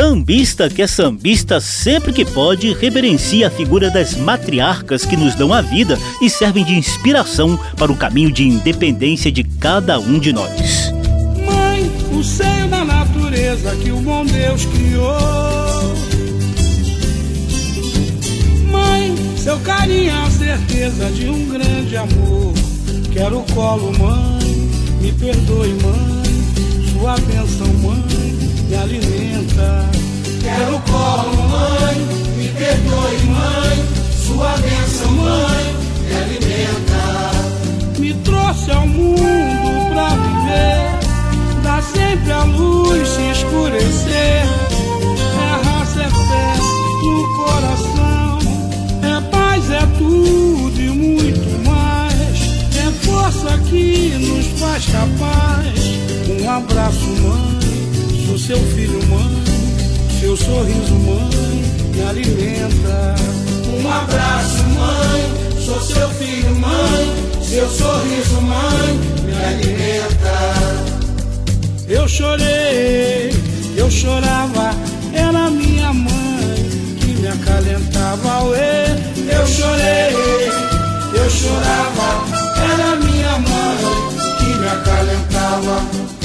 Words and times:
Sambista 0.00 0.70
que 0.70 0.80
é 0.80 0.86
sambista 0.86 1.60
sempre 1.60 2.10
que 2.10 2.24
pode 2.24 2.72
reverencia 2.72 3.48
a 3.48 3.50
figura 3.50 3.90
das 3.90 4.14
matriarcas 4.14 5.04
que 5.04 5.14
nos 5.14 5.34
dão 5.34 5.52
a 5.52 5.60
vida 5.60 5.98
e 6.22 6.30
servem 6.30 6.64
de 6.64 6.72
inspiração 6.72 7.60
para 7.76 7.92
o 7.92 7.94
caminho 7.94 8.32
de 8.32 8.48
independência 8.48 9.30
de 9.30 9.44
cada 9.44 10.00
um 10.00 10.18
de 10.18 10.32
nós. 10.32 10.90
Mãe, 11.44 11.92
o 12.18 12.24
seio 12.24 12.66
da 12.68 12.82
natureza 12.82 13.76
que 13.76 13.92
o 13.92 14.00
bom 14.00 14.24
Deus 14.24 14.64
criou. 14.64 15.94
Mãe, 18.70 19.14
seu 19.36 19.58
carinho 19.58 20.12
é 20.12 20.22
a 20.22 20.30
certeza 20.30 21.10
de 21.10 21.28
um 21.28 21.46
grande 21.46 21.94
amor. 21.98 22.54
Quero 23.12 23.40
o 23.40 23.44
colo, 23.52 23.92
mãe, 23.98 24.70
me 25.02 25.12
perdoe, 25.12 25.76
mãe, 25.82 26.90
sua 26.90 27.18
bênção, 27.18 27.66
mãe 27.82 28.20
me 28.70 28.76
alimenta. 28.76 29.39
Quero 30.42 30.78
colo, 30.90 31.48
mãe, 31.48 31.96
me 32.36 32.48
perdoe, 32.48 33.16
mãe, 33.26 33.84
sua 34.26 34.56
bênção, 34.58 35.12
mãe, 35.12 35.74
me 36.06 36.16
alimenta. 36.16 37.98
Me 37.98 38.14
trouxe 38.14 38.70
ao 38.70 38.86
mundo 38.86 39.90
pra 39.92 40.08
viver, 40.08 41.62
dá 41.62 41.82
sempre 41.82 42.32
a 42.32 42.44
luz 42.44 43.08
se 43.08 43.22
escurecer. 43.30 44.44
É 45.38 45.68
raça, 45.68 46.02
é 46.02 46.10
fé 46.10 46.56
no 47.02 47.36
coração, 47.36 48.38
é 49.02 49.20
paz, 49.30 49.70
é 49.70 49.86
tudo 49.98 50.80
e 50.80 50.88
muito 50.90 51.68
mais. 51.68 52.38
É 52.76 52.90
força 53.04 53.58
que 53.68 54.14
nos 54.18 54.46
faz 54.60 54.86
capaz. 54.86 55.80
Um 56.28 56.50
abraço, 56.50 57.06
mãe 57.22 57.59
seu 58.40 58.56
filho, 58.56 58.98
mãe, 59.06 59.44
seu 60.18 60.34
sorriso, 60.34 60.94
mãe, 60.94 61.62
me 61.94 62.02
alimenta. 62.02 63.14
Um 63.68 63.86
abraço, 63.86 64.62
mãe, 64.64 65.62
sou 65.62 65.80
seu 65.80 66.08
filho, 66.10 66.54
mãe, 66.56 67.12
seu 67.42 67.68
sorriso, 67.68 68.40
mãe, 68.40 68.98
me 69.24 69.34
alimenta. 69.44 70.38
Eu 71.86 72.08
chorei, 72.08 73.30
eu 73.76 73.90
chorava, 73.90 74.74
era 75.12 75.50
minha 75.50 75.92
mãe 75.92 76.96
que 76.98 77.08
me 77.20 77.28
acalentava. 77.28 78.44
Ué. 78.44 78.86
Eu 79.38 79.46
chorei, 79.46 80.50
eu 81.14 81.30
chorava, 81.30 82.24
era 82.72 82.96
minha 82.96 83.38
mãe 83.38 84.38
que 84.38 84.58
me 84.58 84.66
acalentava. 84.66 86.19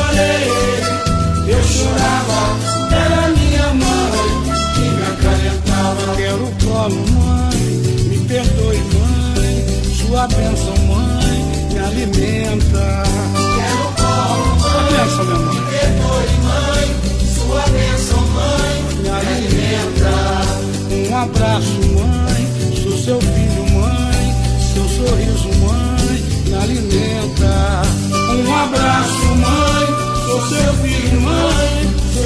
Assim. 0.00 0.57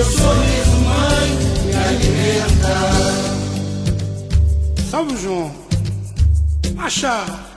Seu 0.03 0.19
sorriso, 0.19 0.77
mãe, 0.81 1.31
me 1.65 1.75
alimenta. 1.75 2.75
Salve, 4.91 5.17
João. 5.17 5.55
Achar. 6.79 7.52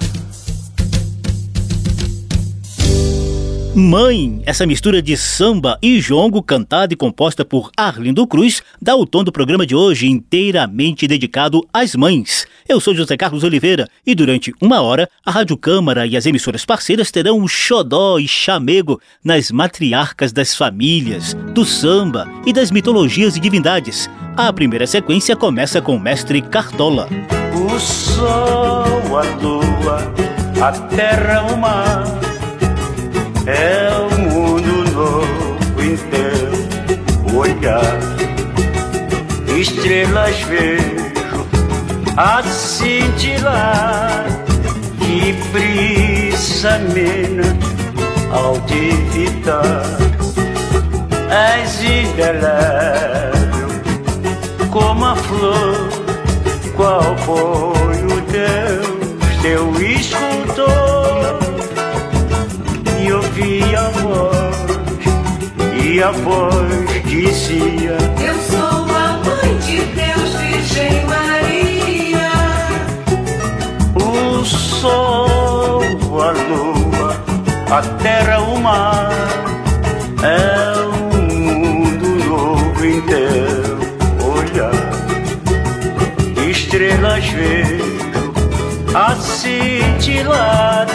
Mãe, 3.77 4.41
essa 4.45 4.65
mistura 4.65 5.01
de 5.01 5.17
samba 5.17 5.77
e 5.81 5.99
jongo 5.99 6.41
cantada 6.41 6.93
e 6.93 6.95
composta 6.95 7.43
por 7.43 7.69
Arlindo 7.75 8.25
Cruz 8.25 8.63
dá 8.81 8.95
o 8.95 9.05
tom 9.05 9.21
do 9.21 9.33
programa 9.33 9.65
de 9.65 9.75
hoje 9.75 10.07
inteiramente 10.07 11.05
dedicado 11.05 11.61
às 11.73 11.93
mães. 11.93 12.47
Eu 12.69 12.79
sou 12.79 12.95
José 12.95 13.17
Carlos 13.17 13.43
Oliveira 13.43 13.89
e 14.07 14.15
durante 14.15 14.53
uma 14.61 14.79
hora 14.79 15.09
a 15.25 15.29
Rádio 15.29 15.57
Câmara 15.57 16.07
e 16.07 16.15
as 16.15 16.25
emissoras 16.25 16.63
parceiras 16.63 17.11
terão 17.11 17.37
um 17.37 17.49
xodó 17.49 18.17
e 18.17 18.29
chamego 18.29 18.97
nas 19.21 19.51
matriarcas 19.51 20.31
das 20.31 20.55
famílias, 20.55 21.33
do 21.53 21.65
samba 21.65 22.31
e 22.45 22.53
das 22.53 22.71
mitologias 22.71 23.35
e 23.35 23.41
divindades. 23.41 24.09
A 24.37 24.53
primeira 24.53 24.87
sequência 24.87 25.35
começa 25.35 25.81
com 25.81 25.97
o 25.97 25.99
mestre 25.99 26.41
Cartola. 26.41 27.09
O 27.53 27.77
sol, 27.77 29.17
a 29.17 29.35
lua, 29.41 30.13
a 30.61 30.71
terra, 30.71 31.41
o 31.51 31.57
mar 31.57 32.14
é 33.47 33.89
um 33.99 34.29
mundo 34.29 34.91
novo 34.91 35.55
teu 36.09 37.37
olhar. 37.37 37.99
Estrelas 39.57 40.41
vejo 40.43 41.45
a 42.17 42.41
cintilar 42.43 44.25
que 44.99 45.33
brisa 45.51 46.75
amena 46.75 47.43
ao 48.31 48.59
te 48.61 48.91
fitar. 49.11 49.83
És 51.29 51.81
indelével 51.83 53.35
como 54.71 55.05
a 55.05 55.15
flor, 55.15 55.89
qual 56.75 57.15
foi 57.17 58.03
o 58.03 58.21
Deus, 58.31 59.41
teu 59.41 59.71
escultor? 59.81 60.34
E 63.37 63.75
a 63.75 63.89
voz, 63.89 64.55
e 65.83 66.01
a 66.01 66.11
voz 66.11 67.03
dizia: 67.05 67.97
Eu 68.25 68.35
sou 68.35 68.85
a 68.95 69.19
mãe 69.23 69.57
de 69.57 69.81
Deus, 69.93 70.35
Virgem 70.35 71.05
Maria. 71.05 72.31
O 73.95 74.45
sol, 74.45 75.81
a 76.21 76.31
lua, 76.31 77.23
a 77.71 77.81
terra, 78.01 78.39
o 78.39 78.59
mar, 78.61 79.11
é 80.23 80.81
um 80.81 81.23
mundo 81.33 82.25
novo 82.25 82.85
em 82.85 83.01
teu 83.01 83.77
olhar. 84.33 84.71
Estrelas 86.49 87.25
vejo 87.25 88.33
a 88.93 89.13
cintilar 89.15 90.87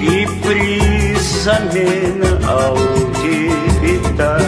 e 0.00 0.26
brisa 0.44 1.05
amena 1.48 2.38
ao 2.46 2.76
te 3.20 3.48
evitar. 3.84 4.40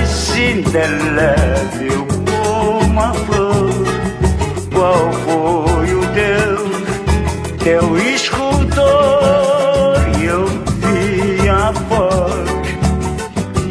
És 0.00 0.36
indelével 0.36 2.06
como 2.30 3.00
a 3.00 3.14
flor, 3.14 3.70
qual 4.72 5.12
foi 5.24 5.94
o 5.94 6.04
Deus, 6.12 6.82
teu 7.62 7.98
escultor? 7.98 8.84
E 10.18 10.24
eu 10.24 10.46
vi 10.46 11.48
a 11.48 11.70
voz, 11.70 12.48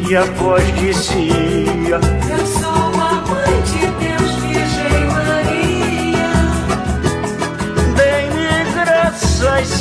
e 0.08 0.16
a 0.16 0.24
voz 0.24 0.64
dizia: 0.76 2.00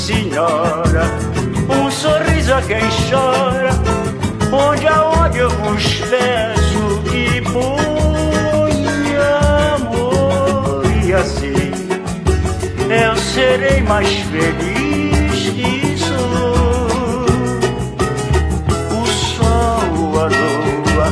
Senhora, 0.06 1.06
um 1.70 1.90
sorriso 1.90 2.54
a 2.54 2.62
quem 2.62 2.82
chora, 3.10 3.70
onde 4.52 4.86
aonde 4.86 5.38
eu 5.38 5.50
vos 5.50 6.02
peço 6.10 7.02
que 7.10 7.40
ponha 7.50 7.78
amor 9.76 10.84
e 11.06 11.14
assim 11.14 11.72
eu 12.90 13.16
serei 13.16 13.82
mais 13.84 14.10
feliz 14.10 15.50
que 15.52 15.98
sou. 15.98 17.26
O 18.92 19.06
sol, 19.08 20.20
a 20.20 20.28
lua, 20.28 21.08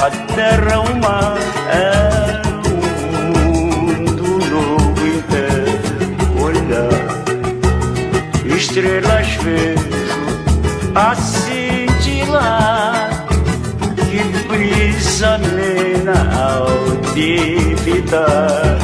a 0.00 0.10
terra, 0.34 0.80
o 0.80 0.96
mar 0.96 1.36
estrelas 8.84 9.34
vejo 9.36 9.80
a 10.94 11.14
cintilar. 11.16 13.10
Que 13.96 14.22
brisa 14.46 15.34
amena 15.36 16.14
ao 16.38 16.68
divitar. 17.14 18.78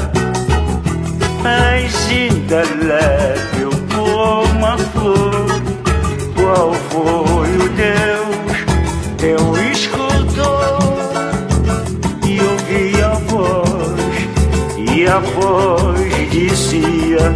És 1.44 2.08
ainda 2.08 2.62
leve 2.82 3.64
como 3.94 4.66
a 4.66 4.78
flor. 4.78 5.46
Qual 6.34 6.72
foi 6.90 7.50
o 7.56 7.68
Deus, 7.76 8.56
teu 9.18 9.56
escultor? 9.70 10.78
E 12.26 12.40
ouvi 12.40 13.02
a 13.02 13.14
voz, 13.28 14.00
e 14.78 15.06
a 15.06 15.18
voz 15.18 16.30
dizia: 16.30 17.34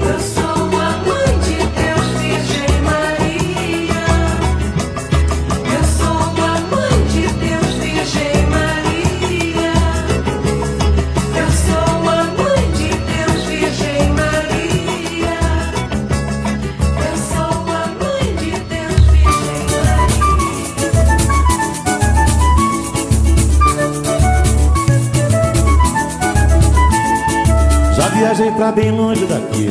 pra 28.64 28.72
bem 28.72 28.90
longe 28.92 29.26
daqui. 29.26 29.68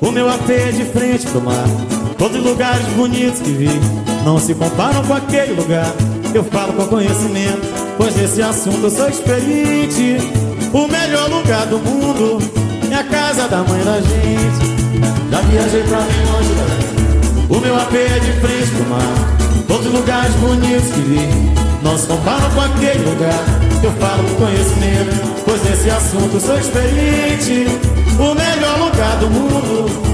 O 0.00 0.10
meu 0.10 0.28
AP 0.28 0.50
é 0.50 0.72
de 0.72 0.84
frente 0.86 1.28
pro 1.28 1.40
mar. 1.40 1.64
Todos 2.18 2.38
os 2.38 2.44
lugares 2.44 2.84
bonitos 2.96 3.40
que 3.40 3.52
vi 3.52 3.70
não 4.24 4.36
se 4.36 4.52
comparam 4.52 5.04
com 5.04 5.14
aquele 5.14 5.52
lugar. 5.52 5.86
Eu 6.34 6.42
falo 6.42 6.72
com 6.72 6.88
conhecimento, 6.88 7.62
pois 7.96 8.16
nesse 8.16 8.42
assunto 8.42 8.82
eu 8.82 8.90
sou 8.90 9.08
experiente. 9.08 10.16
O 10.72 10.88
melhor 10.88 11.28
lugar 11.30 11.66
do 11.66 11.78
mundo 11.78 12.38
é 12.90 12.96
a 12.96 13.04
casa 13.04 13.46
da 13.46 13.58
mãe 13.58 13.84
da 13.84 14.00
gente. 14.00 15.30
Já 15.30 15.40
viajei 15.42 15.82
pra 15.84 16.00
bem 16.00 16.26
longe 16.32 16.54
daqui. 16.54 17.48
O 17.48 17.60
meu 17.60 17.76
AP 17.76 17.94
é 17.94 18.18
de 18.18 18.32
frente 18.40 18.70
pro 18.72 18.86
mar. 18.86 19.66
Todos 19.68 19.86
os 19.86 19.92
lugares 19.92 20.34
bonitos 20.34 20.90
que 20.90 21.00
vi 21.00 21.28
não 21.84 21.96
se 21.96 22.08
comparam 22.08 22.50
com 22.50 22.60
aquele 22.60 23.08
lugar. 23.08 23.44
Eu 23.84 23.92
falo 23.92 24.24
com 24.24 24.46
conhecimento, 24.46 25.44
pois 25.44 25.62
nesse 25.62 25.90
assunto 25.90 26.40
sou 26.40 26.58
experiente. 26.58 28.01
O 28.22 28.34
melhor 28.34 28.78
lugar 28.78 29.16
do 29.16 29.28
mundo. 29.28 30.12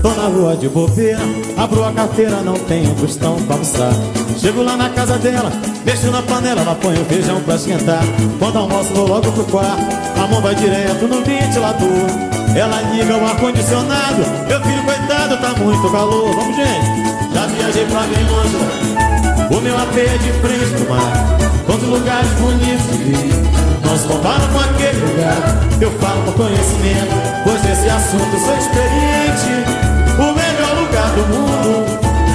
Tô 0.00 0.08
na 0.10 0.28
rua 0.28 0.56
de 0.56 0.68
bobeira, 0.68 1.18
abro 1.58 1.84
a 1.84 1.92
carteira, 1.92 2.40
não 2.40 2.54
tenho 2.54 2.94
tostão 2.94 3.34
pra 3.42 3.56
almoçar. 3.56 3.92
Chego 4.38 4.62
lá 4.62 4.76
na 4.76 4.88
casa 4.90 5.18
dela, 5.18 5.52
mexo 5.84 6.10
na 6.10 6.22
panela, 6.22 6.62
ela 6.62 6.74
põe 6.76 6.94
o 6.94 7.04
feijão 7.04 7.40
pra 7.40 7.56
esquentar. 7.56 8.02
Quando 8.38 8.58
almoço 8.58 8.94
vou 8.94 9.08
logo 9.08 9.30
pro 9.32 9.44
quarto, 9.44 9.82
a 10.22 10.26
mão 10.28 10.40
vai 10.40 10.54
direto 10.54 11.06
no 11.08 11.22
ventilador. 11.22 12.06
Ela 12.56 12.80
liga 12.92 13.16
o 13.16 13.26
ar-condicionado, 13.26 14.22
meu 14.48 14.60
filho 14.62 14.84
coitado, 14.84 15.36
tá 15.36 15.52
muito 15.62 15.90
calor. 15.90 16.34
Vamos 16.34 16.56
gente, 16.56 17.34
já 17.34 17.46
viajei 17.46 17.84
pra 17.86 18.00
bem. 18.02 18.24
O 19.50 19.60
meu 19.60 19.76
AP 19.76 19.98
é 19.98 20.16
de 20.16 20.32
frente 20.40 20.84
pro 20.84 20.94
mar, 20.94 21.12
quantos 21.66 21.88
lugares 21.88 22.30
bonitos 22.40 22.96
vi. 22.98 23.79
Compara 23.90 24.46
com 24.52 24.60
aquele 24.60 25.00
lugar, 25.00 25.36
eu 25.80 25.90
falo 25.98 26.22
com 26.22 26.32
conhecimento, 26.32 27.10
pois 27.42 27.60
nesse 27.64 27.88
assunto 27.88 28.38
sou 28.38 28.56
experiente. 28.56 29.50
O 30.14 30.32
melhor 30.32 30.76
lugar 30.78 31.10
do 31.10 31.26
mundo 31.26 31.86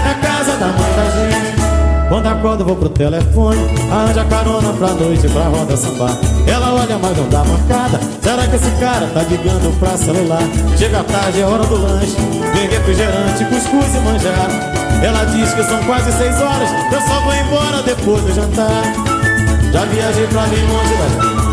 é 0.04 0.10
a 0.10 0.16
casa 0.16 0.58
da 0.58 0.68
mãe 0.68 0.92
da 0.96 1.10
gente. 1.12 1.56
Quando 2.10 2.28
acordo 2.28 2.64
vou 2.64 2.76
pro 2.76 2.90
telefone 2.90 3.60
Arranja 3.92 4.26
carona 4.26 4.74
pra 4.74 4.90
noite 4.90 5.28
pra 5.30 5.44
roda 5.44 5.78
sambar. 5.78 6.18
Ela 6.46 6.74
olha 6.74 6.98
mas 6.98 7.18
não 7.18 7.30
dá 7.30 7.44
mancada. 7.46 8.00
Será 8.22 8.46
que 8.48 8.56
esse 8.58 8.72
cara 8.80 9.08
tá 9.14 9.22
ligando 9.24 9.80
pra 9.80 9.98
celular? 9.98 10.44
Chega 10.78 11.04
tarde, 11.04 11.40
é 11.40 11.46
hora 11.46 11.64
do 11.64 11.82
lanche. 11.82 12.18
Vem 12.54 12.68
refrigerante, 12.68 13.46
cuscuz 13.46 13.96
e 13.96 14.00
manjar. 14.00 14.50
Ela 15.02 15.24
diz 15.26 15.54
que 15.54 15.64
são 15.64 15.82
quase 15.86 16.12
seis 16.12 16.36
horas. 16.42 16.70
Eu 16.92 17.02
só 17.02 17.22
vou 17.22 17.34
embora 17.34 17.82
depois 17.84 18.22
do 18.24 18.34
jantar. 18.36 18.84
Já 19.72 19.86
viajei 19.86 20.28
pra 20.28 20.42
bem 20.44 20.68
longe 20.68 20.94
daqui 20.96 21.45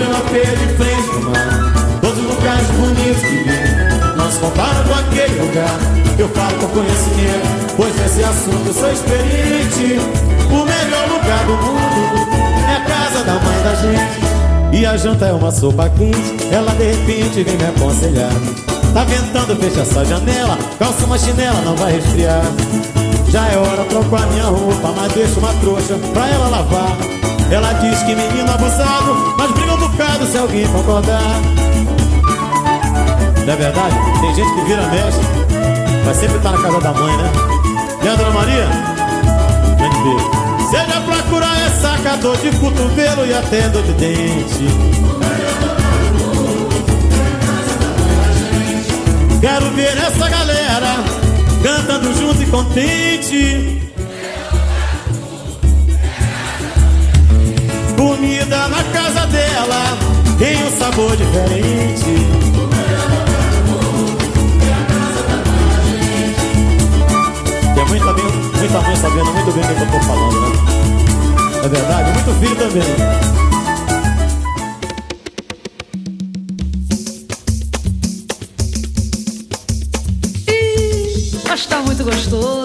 Meu 0.00 0.08
é 0.08 0.56
de 0.56 0.74
frente 0.76 1.08
pro 1.10 1.30
mar. 1.30 2.00
Todos 2.00 2.18
os 2.18 2.24
lugares 2.24 2.66
bonitos 2.68 3.20
que 3.20 3.36
vi 3.36 4.16
não 4.16 4.32
se 4.32 4.38
compara 4.38 4.82
com 4.82 4.94
aquele 4.94 5.42
lugar. 5.42 5.78
Eu 6.18 6.26
falo 6.30 6.58
com 6.58 6.68
conhecimento 6.68 7.74
Pois 7.76 7.94
nesse 7.96 8.24
assunto 8.24 8.66
eu 8.66 8.72
sou 8.72 8.90
experiente. 8.90 10.00
O 10.48 10.64
melhor 10.64 11.06
lugar 11.06 11.44
do 11.44 11.52
mundo 11.52 12.30
É 12.66 12.76
a 12.76 12.80
casa 12.80 13.24
da 13.24 13.34
mãe 13.34 13.62
da 13.62 13.74
gente. 13.74 14.78
E 14.80 14.86
a 14.86 14.96
janta 14.96 15.26
é 15.26 15.32
uma 15.34 15.50
sopa 15.50 15.90
quente 15.90 16.34
Ela 16.50 16.72
de 16.72 16.84
repente 16.84 17.42
vem 17.42 17.58
me 17.58 17.64
aconselhar. 17.66 18.32
Tá 18.94 19.04
ventando, 19.04 19.54
fecha 19.56 19.82
essa 19.82 20.04
janela 20.04 20.58
Calça 20.78 21.04
uma 21.04 21.18
chinela, 21.18 21.60
não 21.60 21.76
vai 21.76 21.92
resfriar. 21.92 22.42
Já 23.28 23.48
é 23.48 23.58
hora 23.58 23.84
trocar 23.84 24.26
minha 24.28 24.44
roupa 24.44 24.94
Mas 24.96 25.12
deixa 25.12 25.38
uma 25.38 25.52
trouxa 25.60 25.94
pra 26.14 26.26
ela 26.26 26.48
lavar 26.48 26.96
Ela 27.50 27.72
diz 27.74 28.02
que 28.02 28.14
menino 28.14 28.50
abusado 28.52 29.34
Mas 29.36 29.50
briga 29.50 29.74
um 29.74 29.78
bocado 29.78 30.26
se 30.26 30.38
alguém 30.38 30.66
concordar 30.68 31.40
não 33.46 33.54
é 33.54 33.56
verdade? 33.56 33.96
Tem 34.20 34.34
gente 34.34 34.54
que 34.54 34.60
vira 34.66 34.82
mestre, 34.86 35.24
mas 36.04 36.16
sempre 36.18 36.38
tá 36.38 36.52
na 36.52 36.62
casa 36.62 36.78
da 36.78 36.92
mãe, 36.92 37.16
né? 37.16 37.32
Dona 38.16 38.30
Maria? 38.30 38.66
Grande 39.76 39.98
beijo. 40.02 40.30
Seja 40.70 41.00
pra 41.00 41.22
curar 41.24 41.56
é 41.66 41.70
sacador 41.70 42.36
de 42.36 42.50
cotovelo 42.58 43.26
e 43.26 43.34
até 43.34 43.68
dor 43.70 43.82
de 43.82 43.92
dente. 43.94 44.68
Quero 49.40 49.70
ver 49.72 49.96
essa 49.96 50.28
galera 50.28 50.96
cantando 51.62 52.14
junto 52.14 52.42
e 52.42 52.46
contente. 52.46 53.89
Comida 58.00 58.66
na 58.68 58.82
casa 58.82 59.26
dela 59.26 59.98
tem 60.38 60.56
um 60.64 60.70
sabor 60.78 61.14
diferente. 61.14 62.02
Tem 67.74 67.84
muita, 67.84 68.12
muita 68.58 68.80
mãe 68.80 68.96
sabendo 68.96 69.32
muito 69.34 69.52
bem 69.52 69.64
o 69.64 69.66
que 69.66 69.82
eu 69.82 69.90
tô 69.90 70.00
falando, 70.06 70.40
né? 70.40 70.48
É 71.62 71.68
verdade? 71.68 72.12
Muito 72.12 72.40
filho 72.40 72.56
também. 72.56 73.30
Tá 81.68 81.82
muito 81.82 82.02
gostoso. 82.02 82.59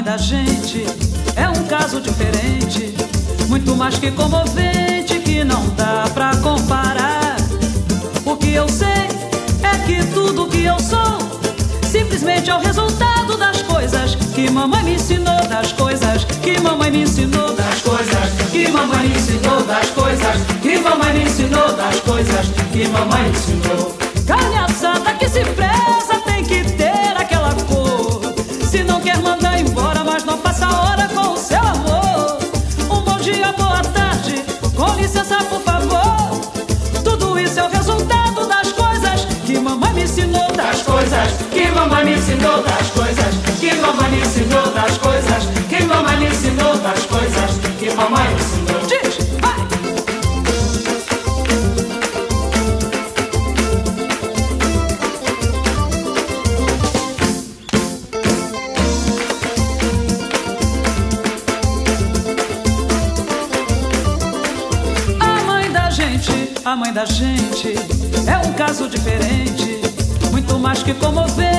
Mãe 0.00 0.02
da 0.02 0.16
gente 0.16 0.86
é 1.36 1.48
um 1.48 1.64
caso 1.66 2.00
diferente, 2.00 2.94
muito 3.48 3.76
mais 3.76 3.98
que 3.98 4.10
comovente 4.10 5.18
que 5.20 5.44
não 5.44 5.68
dá 5.76 6.08
pra 6.14 6.34
comparar. 6.36 7.36
O 8.24 8.36
que 8.36 8.52
eu 8.52 8.68
sei 8.68 8.88
é 9.62 9.78
que 9.86 10.04
tudo 10.12 10.46
que 10.46 10.64
eu 10.64 10.78
sou 10.80 11.18
simplesmente 11.82 12.50
é 12.50 12.54
o 12.54 12.60
resultado 12.60 13.36
das 13.36 13.62
coisas 13.62 14.14
que 14.34 14.50
mamãe 14.50 14.82
me 14.84 14.94
ensinou, 14.94 15.46
das 15.48 15.72
coisas 15.72 16.24
que 16.42 16.58
mamãe 16.60 16.90
me 16.90 17.02
ensinou, 17.02 17.54
das 17.54 17.80
coisas 17.82 18.30
que 18.50 18.68
mamãe 18.68 19.08
me 19.08 19.16
ensinou, 19.16 19.62
das 19.64 19.90
coisas 19.90 20.36
que 20.62 20.78
mamãe 20.78 21.12
me 21.12 21.24
ensinou, 21.24 21.72
das 21.76 22.00
coisas 22.00 22.46
que 22.72 22.88
mamãe 22.88 23.22
me 23.24 23.30
ensinou. 23.30 23.96
Carne 24.26 24.56
assada 24.56 25.12
que 25.14 25.28
se 25.28 25.44
preza 25.44 25.99
mamãe 41.80 42.04
me 42.04 42.14
ensinou 42.14 42.62
das 42.62 42.90
coisas, 42.90 43.34
Quilomba 43.58 44.08
me 44.08 44.20
ensinou 44.20 44.70
das 44.72 44.98
coisas, 44.98 45.44
Quilomba 45.68 46.12
me 46.16 46.26
ensinou 46.26 46.76
das 46.76 47.06
coisas. 47.06 47.50
Que 47.78 47.90
mamãe 47.94 48.26
ensinou. 48.34 48.80
Diz, 48.86 49.16
vai! 49.40 49.60
A 65.18 65.44
mãe 65.46 65.72
da 65.72 65.88
gente, 65.88 66.52
a 66.62 66.76
mãe 66.76 66.92
da 66.92 67.06
gente 67.06 67.74
é 68.26 68.46
um 68.46 68.52
caso 68.52 68.86
diferente, 68.86 69.80
muito 70.30 70.58
mais 70.58 70.82
que 70.82 70.92
comover. 70.92 71.49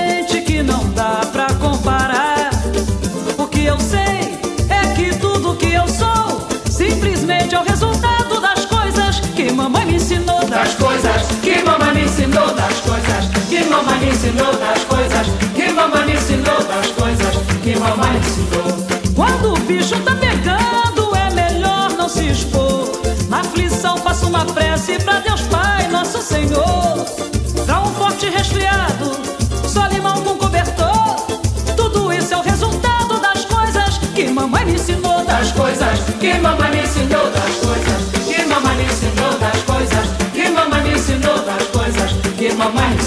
ensinou 14.21 14.55
das 14.55 14.83
coisas 14.83 15.27
que 15.55 15.71
mamãe 15.71 16.13
ensinou 16.13 16.63
das 16.65 16.87
coisas 16.91 17.35
que 17.63 17.75
mamãe 17.75 18.17
ensinou. 18.17 19.15
Quando 19.15 19.53
o 19.53 19.59
bicho 19.61 19.99
tá 20.01 20.13
pegando, 20.13 21.15
é 21.15 21.31
melhor 21.31 21.91
não 21.93 22.07
se 22.07 22.27
expor. 22.27 22.91
Na 23.29 23.39
aflição, 23.39 23.97
faça 23.97 24.27
uma 24.27 24.45
prece 24.45 24.99
pra 24.99 25.21
Deus 25.21 25.41
Pai, 25.47 25.87
Nosso 25.87 26.21
Senhor. 26.21 27.03
Dá 27.65 27.81
um 27.81 27.91
forte 27.95 28.29
resfriado, 28.29 29.11
só 29.67 29.87
limão 29.87 30.21
com 30.21 30.35
cobertor. 30.35 31.15
Tudo 31.75 32.13
isso 32.13 32.35
é 32.35 32.37
o 32.37 32.41
resultado 32.41 33.19
das 33.19 33.43
coisas 33.45 33.97
que 34.13 34.27
mamãe 34.27 34.65
me 34.65 34.73
ensinou. 34.73 35.25
Das 35.25 35.51
coisas 35.51 35.99
que 36.19 36.33
mamãe 36.35 36.69
me 36.69 36.83
ensinou, 36.83 37.31
das 37.31 37.55
coisas 37.55 38.27
que 38.27 38.45
mamãe 38.45 38.75
me 38.75 38.83
ensinou, 38.83 39.39
das 39.39 39.63
coisas 39.63 40.07
que 40.31 40.47
mamãe 40.47 40.83
me 40.83 40.93
ensinou, 40.93 41.39
das 41.39 41.63
coisas 41.69 42.11
que 42.37 42.53
mamãe 42.53 43.00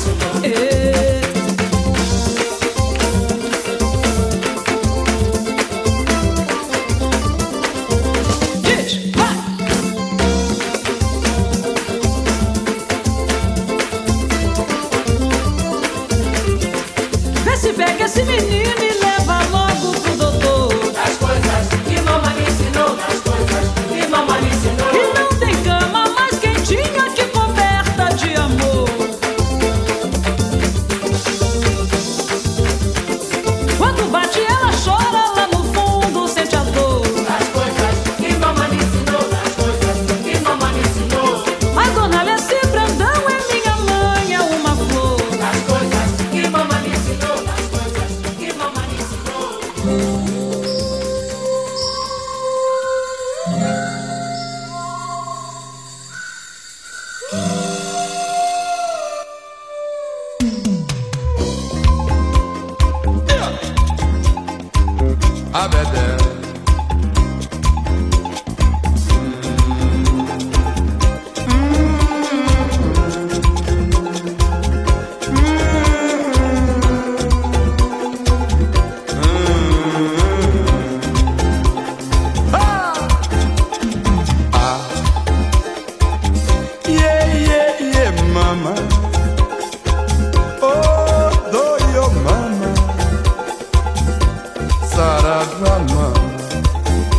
saragama 95.05 96.07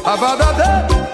Avadadê 0.05 1.04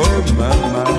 oh 0.00 0.34
my. 0.38 0.97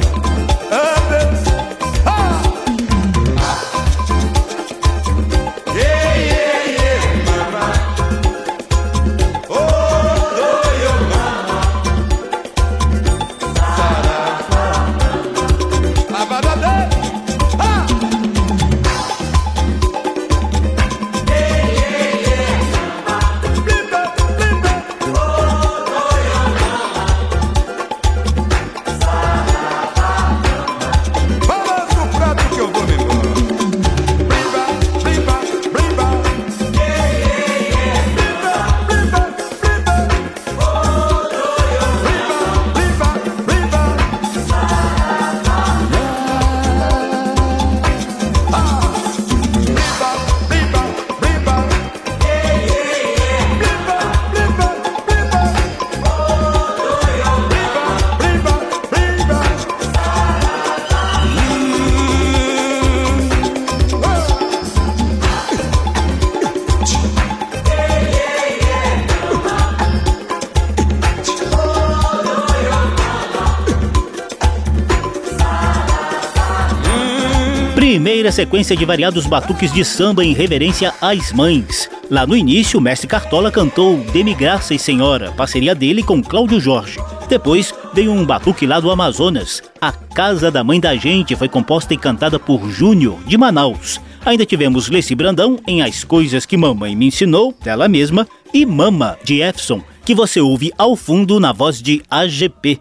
Sequência 78.39 78.73
de 78.73 78.85
variados 78.85 79.25
batuques 79.25 79.69
de 79.73 79.83
samba 79.83 80.23
em 80.23 80.31
reverência 80.31 80.93
às 81.01 81.33
mães. 81.33 81.89
Lá 82.09 82.25
no 82.25 82.37
início, 82.37 82.79
o 82.79 82.81
mestre 82.81 83.05
Cartola 83.05 83.51
cantou 83.51 83.97
Demi 84.13 84.33
Graça 84.33 84.73
e 84.73 84.79
Senhora, 84.79 85.33
parceria 85.33 85.75
dele 85.75 86.01
com 86.01 86.23
Cláudio 86.23 86.57
Jorge. 86.57 87.01
Depois 87.27 87.73
veio 87.93 88.13
um 88.13 88.25
batuque 88.25 88.65
lá 88.65 88.79
do 88.79 88.89
Amazonas. 88.89 89.61
A 89.81 89.91
Casa 89.91 90.49
da 90.49 90.63
Mãe 90.63 90.79
da 90.79 90.95
Gente 90.95 91.35
foi 91.35 91.49
composta 91.49 91.93
e 91.93 91.97
cantada 91.97 92.39
por 92.39 92.69
Júnior, 92.69 93.19
de 93.27 93.37
Manaus. 93.37 93.99
Ainda 94.25 94.45
tivemos 94.45 94.87
Leci 94.87 95.15
Brandão 95.15 95.59
em 95.67 95.81
As 95.81 96.05
Coisas 96.05 96.45
que 96.45 96.55
Mamãe 96.55 96.95
Me 96.95 97.07
Ensinou, 97.07 97.53
dela 97.61 97.89
mesma, 97.89 98.25
e 98.53 98.65
Mama, 98.65 99.17
de 99.21 99.41
Efson, 99.41 99.81
que 100.05 100.15
você 100.15 100.39
ouve 100.39 100.71
ao 100.77 100.95
fundo 100.95 101.41
na 101.41 101.51
voz 101.51 101.81
de 101.81 102.01
AGP. 102.09 102.79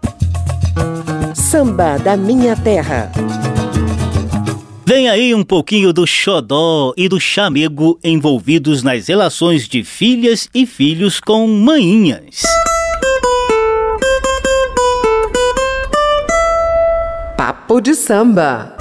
Samba 1.35 1.97
da 1.97 2.15
Minha 2.15 2.55
Terra. 2.55 3.11
Vem 4.89 5.07
aí 5.07 5.35
um 5.35 5.43
pouquinho 5.43 5.93
do 5.93 6.07
xodó 6.07 6.95
e 6.97 7.07
do 7.07 7.19
chamego 7.19 7.99
envolvidos 8.03 8.81
nas 8.81 9.07
relações 9.07 9.67
de 9.67 9.83
filhas 9.83 10.49
e 10.51 10.65
filhos 10.65 11.19
com 11.19 11.45
mainhas. 11.45 12.41
Papo 17.37 17.79
de 17.79 17.93
samba. 17.93 18.75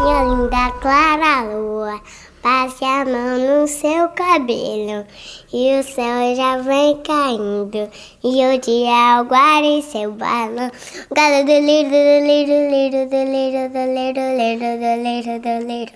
Minha 0.00 0.24
linda 0.24 0.70
clara 0.80 1.44
lua, 1.44 2.00
passe 2.46 2.84
a 2.84 3.04
mão 3.04 3.38
no 3.38 3.66
seu 3.66 4.08
cabelo 4.10 5.04
e 5.52 5.80
o 5.80 5.82
céu 5.82 6.36
já 6.36 6.58
vem 6.58 6.96
caindo 7.02 7.90
e 8.22 8.46
o 8.46 8.60
dia 8.60 9.18
aguarde 9.18 9.82
seu 9.82 10.12
balão. 10.12 10.70
Galo 11.10 11.44
do 11.44 11.58
lindo, 11.58 11.90
do 11.90 12.20
lindo, 12.24 12.52
lindo, 12.70 13.10
do 13.10 13.20
lindo, 13.34 13.68
do 13.74 13.82
lindo, 13.96 14.20
lindo, 14.38 14.78
do 14.78 14.92
lindo, 15.02 15.34
do 15.42 15.54
lindo. 15.66 15.92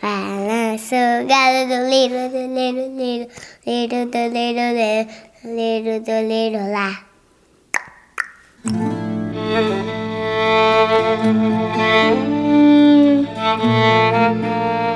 Balança 0.00 0.96
o 1.20 1.26
galo 1.26 1.68
do 1.68 1.78
lindo, 1.90 2.20
do 2.30 2.48
lindo, 2.48 2.84
lindo, 2.96 3.28
lindo, 3.66 4.00
do 4.06 4.22
lindo, 4.32 4.64
lindo, 4.80 5.12
lindo, 5.44 6.00
do 6.00 6.16
lindo 6.26 6.60
lá. 6.72 6.92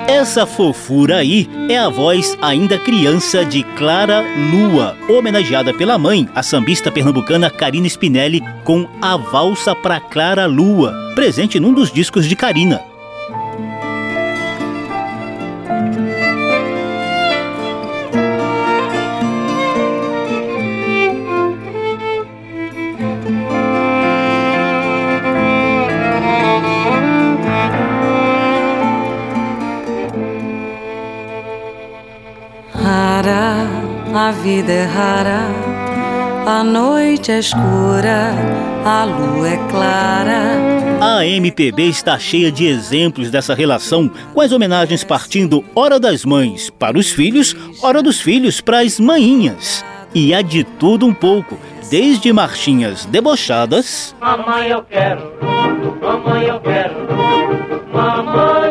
Essa 0.06 0.46
fofura 0.46 1.16
aí 1.16 1.48
é 1.68 1.78
a 1.78 1.88
voz 1.88 2.36
ainda 2.40 2.78
criança 2.78 3.44
de 3.44 3.62
Clara 3.76 4.22
Lua, 4.50 4.96
homenageada 5.08 5.72
pela 5.72 5.98
mãe, 5.98 6.28
a 6.34 6.42
sambista 6.42 6.90
pernambucana 6.90 7.50
Karina 7.50 7.86
Spinelli, 7.88 8.42
com 8.64 8.88
A 9.00 9.16
Valsa 9.16 9.74
pra 9.74 10.00
Clara 10.00 10.46
Lua, 10.46 10.92
presente 11.14 11.58
num 11.58 11.72
dos 11.72 11.90
discos 11.90 12.26
de 12.26 12.36
Karina. 12.36 12.93
Vida 34.54 34.72
é 34.72 34.84
rara, 34.84 35.48
a 36.46 36.62
noite 36.62 37.32
é 37.32 37.40
escura, 37.40 38.30
a 38.84 39.04
lua 39.04 39.48
é 39.48 39.56
clara. 39.68 40.40
A 41.00 41.26
MPB 41.26 41.88
está 41.88 42.16
cheia 42.20 42.52
de 42.52 42.64
exemplos 42.64 43.32
dessa 43.32 43.52
relação, 43.52 44.08
com 44.32 44.40
as 44.40 44.52
homenagens 44.52 45.02
partindo 45.02 45.64
hora 45.74 45.98
das 45.98 46.24
mães 46.24 46.70
para 46.70 46.96
os 46.96 47.10
filhos, 47.10 47.56
hora 47.82 48.00
dos 48.00 48.20
filhos 48.20 48.60
para 48.60 48.78
as 48.78 49.00
mainhas. 49.00 49.84
E 50.14 50.32
há 50.32 50.40
de 50.40 50.62
tudo 50.62 51.04
um 51.04 51.12
pouco, 51.12 51.58
desde 51.90 52.32
marchinhas 52.32 53.04
debochadas 53.06 54.14
Mamãe 54.20 54.68
eu 54.68 54.84
quero, 54.84 55.32
mamãe 56.00 56.44
eu 56.44 56.60
quero, 56.60 56.94
mamãe 57.92 58.63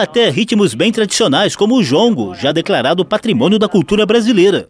Até 0.00 0.30
ritmos 0.30 0.74
bem 0.74 0.92
tradicionais, 0.92 1.56
como 1.56 1.74
o 1.74 1.82
jongo, 1.82 2.32
já 2.32 2.52
declarado 2.52 3.04
patrimônio 3.04 3.58
da 3.58 3.68
cultura 3.68 4.06
brasileira. 4.06 4.68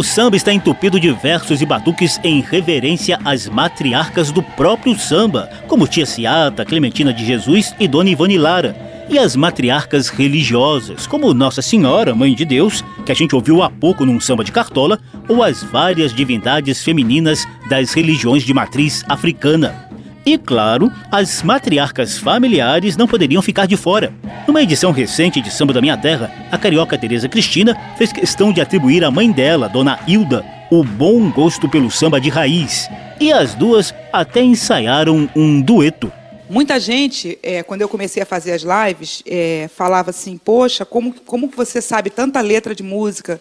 O 0.00 0.02
samba 0.02 0.34
está 0.34 0.50
entupido 0.50 0.98
de 0.98 1.12
versos 1.12 1.60
e 1.60 1.66
batuques 1.66 2.18
em 2.24 2.40
reverência 2.40 3.18
às 3.22 3.46
matriarcas 3.46 4.32
do 4.32 4.42
próprio 4.42 4.98
samba, 4.98 5.50
como 5.68 5.86
Tia 5.86 6.06
Ciata, 6.06 6.64
Clementina 6.64 7.12
de 7.12 7.22
Jesus 7.22 7.74
e 7.78 7.86
Dona 7.86 8.08
Ivone 8.08 8.38
Lara. 8.38 8.74
E 9.10 9.18
as 9.18 9.36
matriarcas 9.36 10.08
religiosas, 10.08 11.06
como 11.06 11.34
Nossa 11.34 11.60
Senhora, 11.60 12.14
Mãe 12.14 12.34
de 12.34 12.46
Deus, 12.46 12.82
que 13.04 13.12
a 13.12 13.14
gente 13.14 13.34
ouviu 13.34 13.62
há 13.62 13.68
pouco 13.68 14.06
num 14.06 14.18
samba 14.18 14.42
de 14.42 14.52
cartola, 14.52 14.98
ou 15.28 15.42
as 15.42 15.62
várias 15.62 16.14
divindades 16.14 16.82
femininas 16.82 17.46
das 17.68 17.92
religiões 17.92 18.42
de 18.42 18.54
matriz 18.54 19.04
africana. 19.06 19.89
E 20.24 20.36
claro, 20.36 20.92
as 21.10 21.42
matriarcas 21.42 22.18
familiares 22.18 22.96
não 22.96 23.08
poderiam 23.08 23.40
ficar 23.40 23.66
de 23.66 23.76
fora. 23.76 24.12
Numa 24.46 24.62
edição 24.62 24.92
recente 24.92 25.40
de 25.40 25.50
Samba 25.50 25.72
da 25.72 25.80
Minha 25.80 25.96
Terra, 25.96 26.30
a 26.52 26.58
carioca 26.58 26.98
Tereza 26.98 27.28
Cristina 27.28 27.74
fez 27.96 28.12
questão 28.12 28.52
de 28.52 28.60
atribuir 28.60 29.02
à 29.02 29.10
mãe 29.10 29.32
dela, 29.32 29.68
Dona 29.68 29.98
Hilda, 30.06 30.44
o 30.70 30.84
bom 30.84 31.30
gosto 31.30 31.68
pelo 31.68 31.90
samba 31.90 32.20
de 32.20 32.28
raiz. 32.28 32.88
E 33.18 33.32
as 33.32 33.54
duas 33.54 33.94
até 34.12 34.42
ensaiaram 34.42 35.28
um 35.34 35.60
dueto. 35.60 36.12
Muita 36.50 36.78
gente, 36.78 37.38
é, 37.42 37.62
quando 37.62 37.80
eu 37.80 37.88
comecei 37.88 38.22
a 38.22 38.26
fazer 38.26 38.52
as 38.52 38.62
lives, 38.62 39.22
é, 39.26 39.70
falava 39.74 40.10
assim, 40.10 40.36
poxa, 40.36 40.84
como, 40.84 41.14
como 41.24 41.48
que 41.48 41.56
você 41.56 41.80
sabe 41.80 42.10
tanta 42.10 42.40
letra 42.40 42.74
de 42.74 42.82
música? 42.82 43.40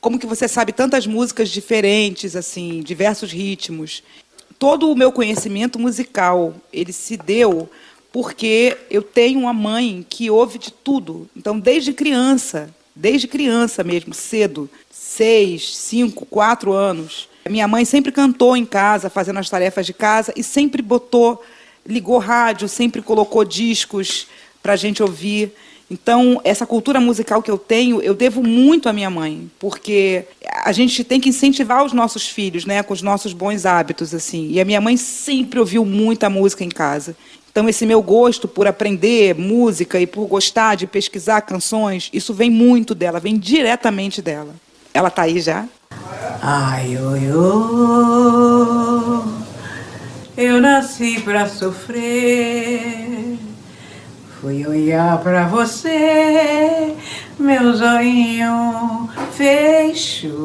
Como 0.00 0.18
que 0.18 0.26
você 0.26 0.46
sabe 0.46 0.72
tantas 0.72 1.06
músicas 1.06 1.48
diferentes, 1.48 2.36
assim, 2.36 2.82
diversos 2.82 3.32
ritmos? 3.32 4.02
Todo 4.58 4.90
o 4.90 4.96
meu 4.96 5.12
conhecimento 5.12 5.78
musical, 5.78 6.54
ele 6.72 6.92
se 6.92 7.16
deu 7.16 7.68
porque 8.12 8.76
eu 8.90 9.02
tenho 9.02 9.40
uma 9.40 9.52
mãe 9.52 10.04
que 10.08 10.30
ouve 10.30 10.58
de 10.58 10.72
tudo. 10.72 11.28
Então, 11.36 11.58
desde 11.58 11.92
criança, 11.92 12.74
desde 12.94 13.28
criança 13.28 13.84
mesmo, 13.84 14.14
cedo, 14.14 14.68
seis, 14.90 15.76
cinco, 15.76 16.26
quatro 16.26 16.72
anos, 16.72 17.28
minha 17.48 17.68
mãe 17.68 17.84
sempre 17.84 18.10
cantou 18.10 18.56
em 18.56 18.64
casa, 18.64 19.08
fazendo 19.08 19.38
as 19.38 19.48
tarefas 19.48 19.86
de 19.86 19.92
casa 19.92 20.32
e 20.36 20.42
sempre 20.42 20.82
botou 20.82 21.42
ligou 21.88 22.18
rádio, 22.18 22.68
sempre 22.68 23.00
colocou 23.00 23.44
discos 23.44 24.28
para 24.62 24.74
a 24.74 24.76
gente 24.76 25.02
ouvir. 25.02 25.52
Então, 25.90 26.38
essa 26.44 26.66
cultura 26.66 27.00
musical 27.00 27.42
que 27.42 27.50
eu 27.50 27.56
tenho, 27.56 28.02
eu 28.02 28.14
devo 28.14 28.42
muito 28.42 28.90
à 28.90 28.92
minha 28.92 29.08
mãe, 29.08 29.50
porque 29.58 30.26
a 30.62 30.70
gente 30.70 31.02
tem 31.02 31.18
que 31.18 31.30
incentivar 31.30 31.82
os 31.82 31.94
nossos 31.94 32.28
filhos, 32.28 32.66
né, 32.66 32.82
com 32.82 32.92
os 32.92 33.00
nossos 33.00 33.32
bons 33.32 33.64
hábitos 33.64 34.14
assim. 34.14 34.48
E 34.50 34.60
a 34.60 34.66
minha 34.66 34.82
mãe 34.82 34.98
sempre 34.98 35.58
ouviu 35.58 35.86
muita 35.86 36.28
música 36.28 36.62
em 36.62 36.68
casa. 36.68 37.16
Então, 37.50 37.66
esse 37.68 37.86
meu 37.86 38.02
gosto 38.02 38.46
por 38.46 38.66
aprender 38.66 39.34
música 39.34 39.98
e 39.98 40.06
por 40.06 40.26
gostar 40.26 40.74
de 40.74 40.86
pesquisar 40.86 41.40
canções, 41.40 42.10
isso 42.12 42.34
vem 42.34 42.50
muito 42.50 42.94
dela, 42.94 43.18
vem 43.18 43.38
diretamente 43.38 44.20
dela. 44.20 44.54
Ela 44.92 45.08
tá 45.08 45.22
aí 45.22 45.40
já? 45.40 45.66
Ai, 46.42 46.98
oi, 46.98 47.32
oi, 47.32 47.38
eu 50.36 50.60
nasci 50.60 51.20
pra 51.20 51.48
sofrer. 51.48 53.07
Fui 54.40 54.64
olhar 54.64 55.18
pra 55.18 55.48
você, 55.48 56.94
meu 57.40 57.72
zoinho 57.74 59.10
fechou. 59.32 60.38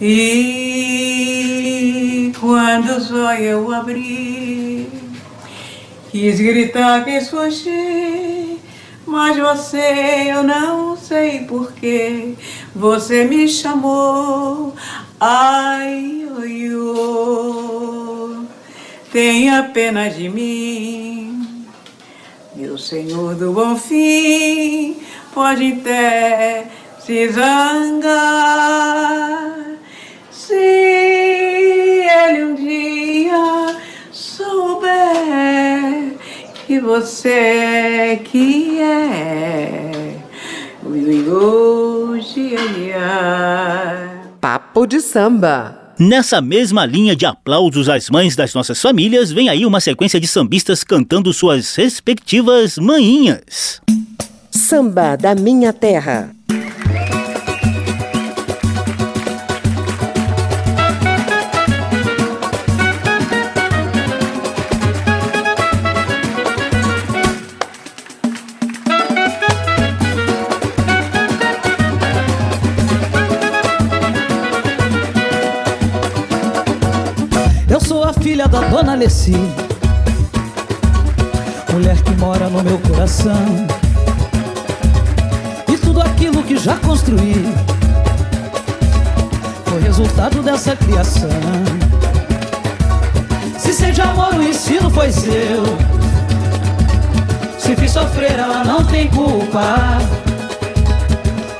E 0.00 0.70
quando 2.38 2.90
o 2.96 3.00
zóio 3.00 3.42
eu 3.42 3.72
abri, 3.72 4.88
quis 6.12 6.38
gritar, 6.38 7.04
quis 7.04 7.28
fugir, 7.28 8.60
Mas 9.04 9.36
você, 9.36 10.28
eu 10.30 10.44
não 10.44 10.96
sei 10.96 11.40
porquê, 11.40 12.34
você 12.72 13.24
me 13.24 13.48
chamou. 13.48 14.76
Ai, 15.18 16.24
oi, 16.38 16.72
oi, 16.72 18.46
tenha 19.10 19.64
pena 19.64 20.08
de 20.08 20.28
mim. 20.28 21.39
Meu 22.60 22.76
Senhor 22.76 23.34
do 23.36 23.52
Bom 23.54 23.74
Fim 23.74 24.98
pode 25.32 25.80
até 25.80 26.70
se 26.98 27.26
zangar. 27.30 28.10
Se 30.30 30.52
ele 30.52 32.44
um 32.44 32.54
dia 32.54 33.80
souber 34.12 34.92
que 36.66 36.78
você 36.78 38.20
que 38.24 38.78
é. 38.78 40.16
Hoje 40.84 42.56
é. 42.90 44.20
Papo 44.38 44.86
de 44.86 45.00
samba. 45.00 45.79
Nessa 46.00 46.40
mesma 46.40 46.86
linha 46.86 47.14
de 47.14 47.26
aplausos 47.26 47.86
às 47.86 48.08
mães 48.08 48.34
das 48.34 48.54
nossas 48.54 48.80
famílias, 48.80 49.30
vem 49.30 49.50
aí 49.50 49.66
uma 49.66 49.80
sequência 49.80 50.18
de 50.18 50.26
sambistas 50.26 50.82
cantando 50.82 51.30
suas 51.30 51.74
respectivas 51.74 52.78
manhinhas. 52.78 53.82
Samba 54.50 55.14
da 55.14 55.34
minha 55.34 55.74
terra. 55.74 56.30
Dona 78.80 78.92
Alessi. 78.92 79.36
Mulher 81.70 82.02
que 82.02 82.12
mora 82.12 82.48
no 82.48 82.62
meu 82.62 82.78
coração. 82.78 83.66
E 85.68 85.76
tudo 85.76 86.00
aquilo 86.00 86.42
que 86.42 86.56
já 86.56 86.76
construí 86.76 87.54
Foi 89.66 89.80
resultado 89.82 90.42
dessa 90.42 90.74
criação. 90.76 91.28
Se 93.58 93.74
sei 93.74 93.92
de 93.92 94.00
amor 94.00 94.34
o 94.34 94.42
ensino 94.42 94.90
foi 94.90 95.12
seu. 95.12 95.62
Se 97.58 97.76
fiz 97.76 97.90
sofrer 97.90 98.38
ela 98.38 98.64
não 98.64 98.82
tem 98.84 99.08
culpa. 99.08 99.98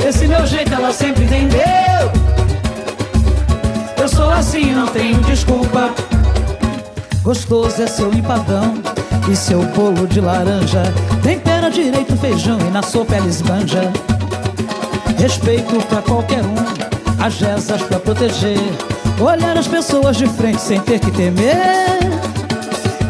Esse 0.07 0.27
meu 0.27 0.47
jeito 0.47 0.73
ela 0.73 0.93
sempre 0.93 1.25
entendeu 1.25 1.61
eu 4.01 4.09
sou 4.09 4.31
assim, 4.31 4.73
não 4.73 4.87
tenho 4.87 5.21
desculpa. 5.21 5.93
Gostoso 7.23 7.83
é 7.83 7.87
seu 7.87 8.13
empadão 8.15 8.75
e 9.31 9.37
seu 9.37 9.63
bolo 9.75 10.07
de 10.07 10.21
laranja. 10.21 10.83
Tempera 11.23 11.71
direito 11.71 12.15
o 12.15 12.17
feijão 12.17 12.59
e 12.61 12.71
na 12.71 12.83
sopa 12.83 13.15
ela 13.15 13.27
esbanja. 13.27 13.93
Respeito 15.19 15.87
pra 15.87 16.01
qualquer 16.01 16.43
um, 16.43 16.55
as 17.23 17.39
rezas 17.39 17.83
pra 17.83 18.01
proteger. 18.01 18.59
Olhar 19.21 19.59
as 19.59 19.69
pessoas 19.69 20.17
de 20.17 20.27
frente 20.27 20.63
sem 20.63 20.81
ter 20.81 20.99
que 20.99 21.11
temer. 21.11 21.99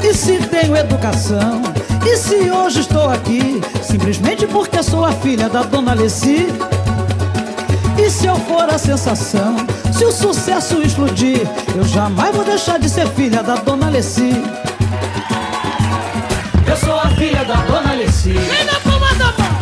E 0.02 0.12
se 0.12 0.38
tenho 0.38 0.76
educação? 0.76 1.62
E 2.04 2.16
se 2.16 2.50
hoje 2.50 2.80
estou 2.80 3.08
aqui? 3.08 3.60
Simplesmente 3.80 4.44
porque 4.48 4.82
sou 4.82 5.04
a 5.04 5.12
filha 5.12 5.48
da 5.48 5.62
dona 5.62 5.92
Alessi? 5.92 6.48
E 7.96 8.10
se 8.10 8.26
eu 8.26 8.34
for 8.36 8.68
a 8.68 8.76
sensação? 8.76 9.56
Se 10.00 10.06
o 10.06 10.12
sucesso 10.12 10.80
explodir, 10.80 11.46
eu 11.76 11.84
jamais 11.84 12.34
vou 12.34 12.42
deixar 12.42 12.78
de 12.78 12.88
ser 12.88 13.06
filha 13.08 13.42
da 13.42 13.56
dona 13.56 13.88
Alessi. 13.88 14.32
Eu 16.66 16.76
sou 16.78 16.98
a 16.98 17.06
filha 17.10 17.44
da 17.44 17.56
dona 17.56 17.90
Alessi. 17.90 18.30
Vem 18.30 18.64
na 18.64 18.80
palma 18.80 19.12
da 19.16 19.26
mão! 19.26 19.60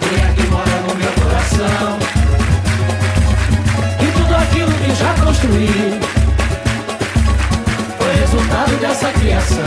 Quem 0.00 0.18
é 0.18 0.32
que 0.32 0.46
mora 0.46 0.80
no 0.80 0.94
meu 0.94 1.12
coração? 1.12 1.98
E 4.00 4.06
tudo 4.12 4.34
aquilo 4.34 4.72
que 4.72 4.94
já 4.94 5.12
construí 5.22 6.00
foi 7.98 8.14
resultado 8.14 8.80
dessa 8.80 9.12
criação. 9.12 9.66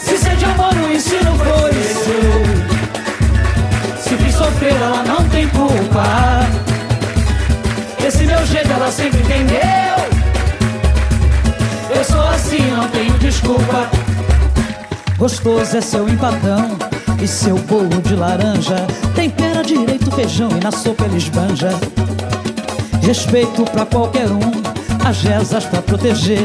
Se 0.00 0.16
ser 0.16 0.36
de 0.36 0.44
amor 0.46 0.72
o 0.74 0.90
ensino 0.90 1.36
foi 1.36 1.72
seu. 1.82 2.46
Se 4.02 4.16
fiz 4.16 4.34
sofrer, 4.34 4.80
ela 4.80 5.04
não 5.04 5.28
tem 5.28 5.46
culpa. 5.50 6.65
Meu 8.26 8.44
jeito 8.46 8.72
ela 8.72 8.90
sempre 8.90 9.20
entendeu. 9.20 9.96
Eu 11.94 12.04
sou 12.04 12.20
assim, 12.28 12.70
não 12.72 12.88
tenho 12.88 13.16
desculpa. 13.18 13.88
Gostoso 15.16 15.76
é 15.76 15.80
seu 15.80 16.08
empadão 16.08 16.76
e 17.22 17.26
seu 17.26 17.56
bolo 17.56 18.02
de 18.02 18.14
laranja. 18.14 18.86
Tempera 19.14 19.62
direito 19.62 20.10
feijão 20.10 20.50
e 20.50 20.62
na 20.62 20.72
sopa 20.72 21.04
ele 21.04 21.16
esbanja. 21.16 21.70
Respeito 23.02 23.64
pra 23.64 23.86
qualquer 23.86 24.28
um, 24.30 24.40
as 25.08 25.22
rezas 25.22 25.64
pra 25.64 25.80
proteger. 25.80 26.44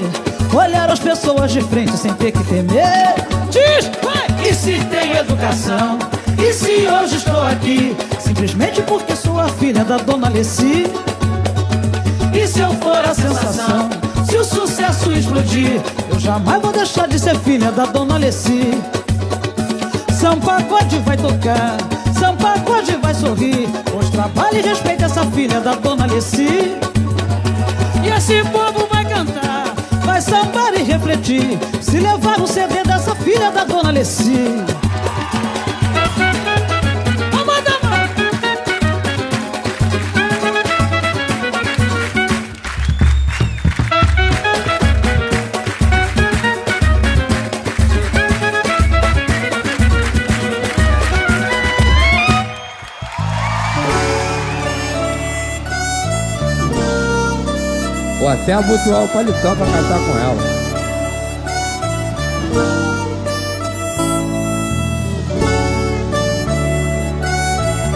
Olhar 0.53 0.89
as 0.89 0.99
pessoas 0.99 1.51
de 1.51 1.61
frente 1.61 1.97
sem 1.97 2.13
ter 2.13 2.31
que 2.31 2.43
temer. 2.43 3.15
Diz, 3.49 3.89
vai! 4.03 4.47
E 4.47 4.53
se 4.53 4.79
tem 4.85 5.17
educação? 5.17 5.97
E 6.37 6.53
se 6.53 6.87
hoje 6.87 7.15
estou 7.17 7.41
aqui? 7.41 7.95
Simplesmente 8.19 8.81
porque 8.83 9.15
sou 9.15 9.39
a 9.39 9.47
filha 9.49 9.83
da 9.83 9.97
dona 9.97 10.27
Alessi. 10.27 10.85
Se 12.51 12.59
eu 12.59 12.73
for 12.73 12.97
a 12.97 13.13
sensação? 13.13 13.89
Se 14.29 14.35
o 14.35 14.43
sucesso 14.43 15.09
explodir, 15.13 15.81
eu 16.09 16.19
jamais 16.19 16.61
vou 16.61 16.73
deixar 16.73 17.07
de 17.07 17.17
ser 17.17 17.39
filha 17.39 17.71
da 17.71 17.85
dona 17.85 18.15
Alessi. 18.15 18.71
São 20.19 20.37
Pagode 20.37 20.99
vai 20.99 21.15
tocar, 21.15 21.77
São 22.19 22.35
Pagode 22.35 22.97
vai 22.97 23.13
sorrir. 23.13 23.69
Pois 23.89 24.09
trabalha 24.09 24.59
e 24.59 24.61
respeita 24.63 25.05
essa 25.05 25.25
filha 25.27 25.61
da 25.61 25.75
dona 25.75 26.03
Alessi. 26.03 26.75
E 28.03 28.09
esse 28.09 28.43
povo 28.49 28.85
vai 28.91 29.05
cantar, 29.05 29.73
vai 30.03 30.21
sambar 30.21 30.73
e 30.73 30.83
refletir. 30.83 31.57
Se 31.81 31.99
levar 32.01 32.37
o 32.41 32.47
CD 32.47 32.83
dessa 32.83 33.15
filha 33.15 33.49
da 33.49 33.63
dona 33.63 33.89
Alessi. 33.89 34.80
Até 58.41 58.53
abotoar 58.53 59.03
o 59.03 59.07
paletó 59.07 59.55
pra 59.55 59.65
cantar 59.67 59.99
com 59.99 60.17
ela. 60.17 60.61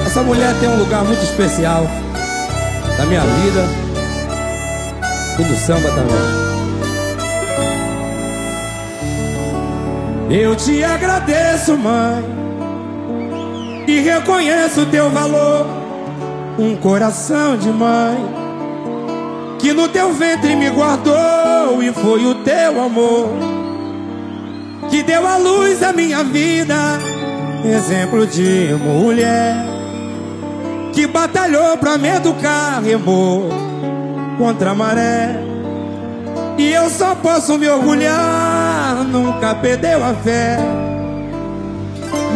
Essa 0.06 0.22
mulher 0.22 0.54
tem 0.60 0.70
um 0.70 0.78
lugar 0.78 1.04
muito 1.04 1.24
especial 1.24 1.86
na 2.98 3.06
minha 3.06 3.22
vida 3.22 3.66
e 5.40 5.44
do 5.44 5.56
samba 5.56 5.90
também. 5.90 6.46
Eu 10.30 10.56
te 10.56 10.84
agradeço, 10.84 11.78
mãe, 11.78 12.24
e 13.88 14.00
reconheço 14.00 14.86
teu 14.88 15.10
valor. 15.10 15.66
Um 16.58 16.76
coração 16.78 17.58
de 17.58 17.70
mãe 17.70 18.45
que 19.66 19.74
no 19.74 19.88
teu 19.88 20.14
ventre 20.14 20.56
me 20.56 20.70
guardou 20.70 21.82
e 21.82 21.92
foi 21.92 22.24
o 22.24 22.36
teu 22.36 22.80
amor 22.80 23.32
que 24.92 25.02
deu 25.02 25.26
à 25.26 25.38
luz 25.38 25.82
a 25.82 25.92
minha 25.92 26.24
vida. 26.24 26.76
Exemplo 27.64 28.28
de 28.28 28.76
mulher 28.76 29.56
que 30.94 31.08
batalhou 31.08 31.76
pra 31.78 31.98
me 31.98 32.10
educar, 32.10 32.80
remou 32.80 33.50
contra 34.38 34.70
a 34.70 34.76
maré. 34.76 35.36
E 36.60 36.72
eu 36.72 36.88
só 36.88 37.16
posso 37.16 37.58
me 37.58 37.68
orgulhar, 37.68 39.04
nunca 39.04 39.56
perdeu 39.56 40.04
a 40.04 40.14
fé. 40.14 40.60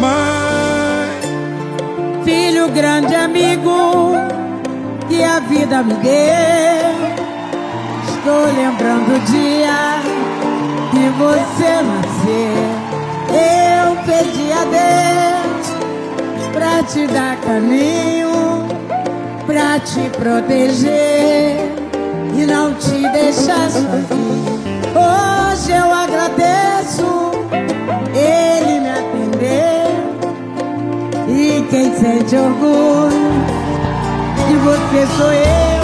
Mãe, 0.00 1.10
Filho 2.24 2.68
grande 2.70 3.14
amigo 3.14 4.39
que 5.10 5.22
a 5.22 5.40
vida 5.40 5.82
me 5.82 5.92
deu. 5.94 6.90
Estou 8.08 8.46
lembrando 8.46 9.16
o 9.16 9.20
dia 9.30 10.00
que 10.90 11.08
você 11.18 11.82
nasceu. 11.82 12.64
Eu 13.28 13.96
pedi 14.06 14.52
a 14.52 14.64
Deus 14.64 15.10
te 16.92 17.06
dar 17.06 17.36
caminho, 17.42 18.66
pra 19.46 19.78
te 19.78 20.10
proteger 20.10 21.56
e 22.34 22.46
não 22.46 22.74
te 22.74 23.08
deixar 23.12 23.70
sozinho. 23.70 24.60
Hoje 24.96 25.72
eu 25.72 25.92
agradeço 25.92 27.30
ele 28.14 28.80
me 28.80 28.90
atender 28.90 29.90
e 31.28 31.62
quem 31.70 31.94
sente 31.94 32.34
orgulho 32.34 33.59
de 34.50 34.56
você 34.56 35.06
sou 35.16 35.32
eu. 35.32 35.79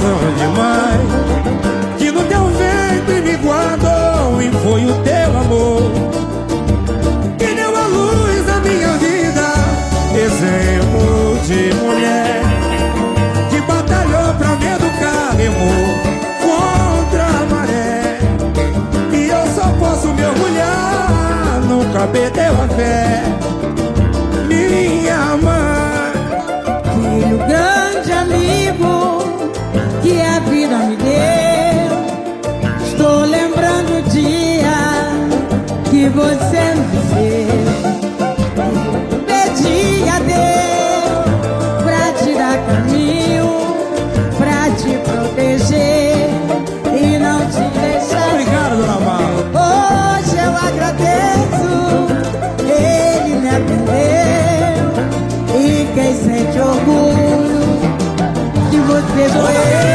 Coração 0.00 0.18
de 0.34 0.46
mãe 0.46 1.98
Que 1.98 2.10
no 2.10 2.24
teu 2.24 2.46
ventre 2.46 3.20
me 3.20 3.36
guardou 3.36 4.40
E 4.40 4.50
foi 4.62 4.84
o 4.86 4.94
teu 5.02 5.38
amor. 5.38 5.92
Que 7.38 7.54
deu 7.54 7.76
a 7.76 7.86
luz 7.86 8.48
à 8.48 8.60
minha 8.60 8.96
vida 8.98 9.52
Exemplo 10.14 11.38
de 11.46 11.74
mulher. 11.76 12.42
Que 13.50 13.60
batalhou 13.60 14.34
pra 14.34 14.56
me 14.56 14.66
educar 14.66 15.36
Remou 15.36 15.98
contra 16.40 17.24
a 17.24 17.46
maré. 17.46 18.18
E 19.12 19.28
eu 19.28 19.46
só 19.54 19.68
posso 19.78 20.08
me 20.08 20.24
orgulhar 20.24 21.60
Nunca 21.68 22.06
perdeu 22.08 22.52
a 22.52 22.68
fé 22.68 23.49
me 36.24 37.00
deu. 37.14 37.60
Pedi 39.26 40.08
a 40.08 40.18
Deus 40.20 41.26
pra 41.84 42.12
te 42.12 42.30
dar 42.34 42.58
caminho, 42.66 43.48
pra 44.38 44.70
te 44.76 44.92
proteger 44.98 46.30
e 46.92 47.18
não 47.18 47.40
te 47.46 47.64
deixar. 47.78 48.28
Obrigado, 48.32 48.76
dona 48.76 48.98
Mala. 49.00 49.40
Hoje 49.54 50.36
eu 50.36 50.52
agradeço, 50.56 51.72
ele 52.64 53.32
me 53.36 53.48
atendeu. 53.48 54.88
E 55.58 55.88
quem 55.94 56.12
sente 56.14 56.58
orgulho 56.58 57.60
de 58.70 58.78
você 58.78 59.28
sou 59.30 59.48
eu. 59.50 59.89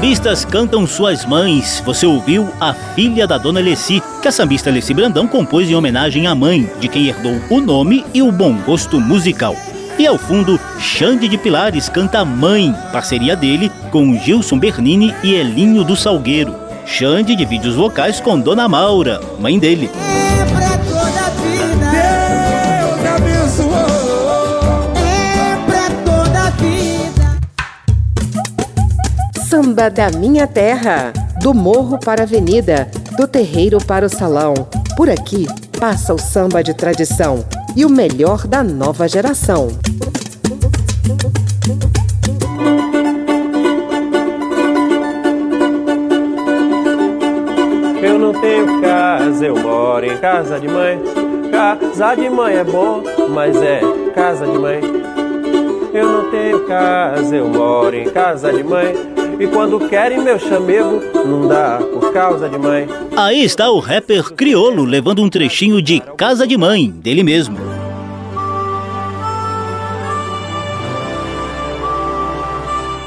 Sambistas 0.00 0.46
cantam 0.46 0.86
suas 0.86 1.26
mães. 1.26 1.82
Você 1.84 2.06
ouviu 2.06 2.48
A 2.58 2.72
Filha 2.72 3.26
da 3.26 3.36
Dona 3.36 3.60
Leci, 3.60 4.02
que 4.22 4.28
a 4.28 4.32
sambista 4.32 4.70
Leci 4.70 4.94
Brandão 4.94 5.28
compôs 5.28 5.68
em 5.68 5.74
homenagem 5.74 6.26
à 6.26 6.34
mãe, 6.34 6.66
de 6.80 6.88
quem 6.88 7.08
herdou 7.08 7.38
o 7.50 7.60
nome 7.60 8.02
e 8.14 8.22
o 8.22 8.32
bom 8.32 8.54
gosto 8.62 8.98
musical. 8.98 9.54
E 9.98 10.06
ao 10.06 10.16
fundo, 10.16 10.58
Xande 10.78 11.28
de 11.28 11.36
Pilares 11.36 11.90
canta 11.90 12.24
Mãe, 12.24 12.74
parceria 12.90 13.36
dele 13.36 13.70
com 13.90 14.18
Gilson 14.18 14.58
Bernini 14.58 15.14
e 15.22 15.34
Elinho 15.34 15.84
do 15.84 15.94
Salgueiro. 15.94 16.56
Xande 16.86 17.36
divide 17.36 17.68
os 17.68 17.74
vocais 17.74 18.22
com 18.22 18.40
Dona 18.40 18.66
Maura, 18.66 19.20
mãe 19.38 19.58
dele. 19.58 19.90
Da 29.88 30.10
Minha 30.10 30.46
Terra. 30.46 31.10
Do 31.40 31.54
morro 31.54 31.98
para 31.98 32.22
a 32.22 32.24
avenida, 32.24 32.90
do 33.16 33.26
terreiro 33.26 33.78
para 33.78 34.04
o 34.04 34.10
salão. 34.10 34.52
Por 34.94 35.08
aqui 35.08 35.46
passa 35.78 36.12
o 36.12 36.18
samba 36.18 36.62
de 36.62 36.74
tradição 36.74 37.42
e 37.74 37.86
o 37.86 37.88
melhor 37.88 38.46
da 38.46 38.62
nova 38.62 39.08
geração. 39.08 39.68
Eu 48.02 48.18
não 48.18 48.38
tenho 48.38 48.82
casa, 48.82 49.46
eu 49.46 49.56
moro 49.56 50.04
em 50.04 50.18
casa 50.18 50.60
de 50.60 50.68
mãe. 50.68 51.00
Casa 51.50 52.14
de 52.14 52.28
mãe 52.28 52.56
é 52.56 52.64
bom, 52.64 53.02
mas 53.30 53.56
é 53.56 53.80
casa 54.14 54.46
de 54.46 54.58
mãe. 54.58 54.99
Eu 55.92 56.08
não 56.08 56.30
tenho 56.30 56.66
casa, 56.66 57.34
eu 57.34 57.48
moro 57.48 57.96
em 57.96 58.08
casa 58.10 58.52
de 58.52 58.62
mãe. 58.62 58.94
E 59.40 59.46
quando 59.46 59.88
querem 59.88 60.20
meu 60.20 60.38
chamego, 60.38 61.00
não 61.14 61.48
dá 61.48 61.78
por 61.78 62.12
causa 62.12 62.48
de 62.48 62.58
mãe. 62.58 62.86
Aí 63.16 63.42
está 63.42 63.70
o 63.70 63.78
rapper 63.80 64.32
Criolo 64.34 64.84
levando 64.84 65.22
um 65.22 65.28
trechinho 65.28 65.82
de 65.82 66.00
Casa 66.16 66.46
de 66.46 66.56
Mãe, 66.56 66.90
dele 66.90 67.22
mesmo. 67.22 67.56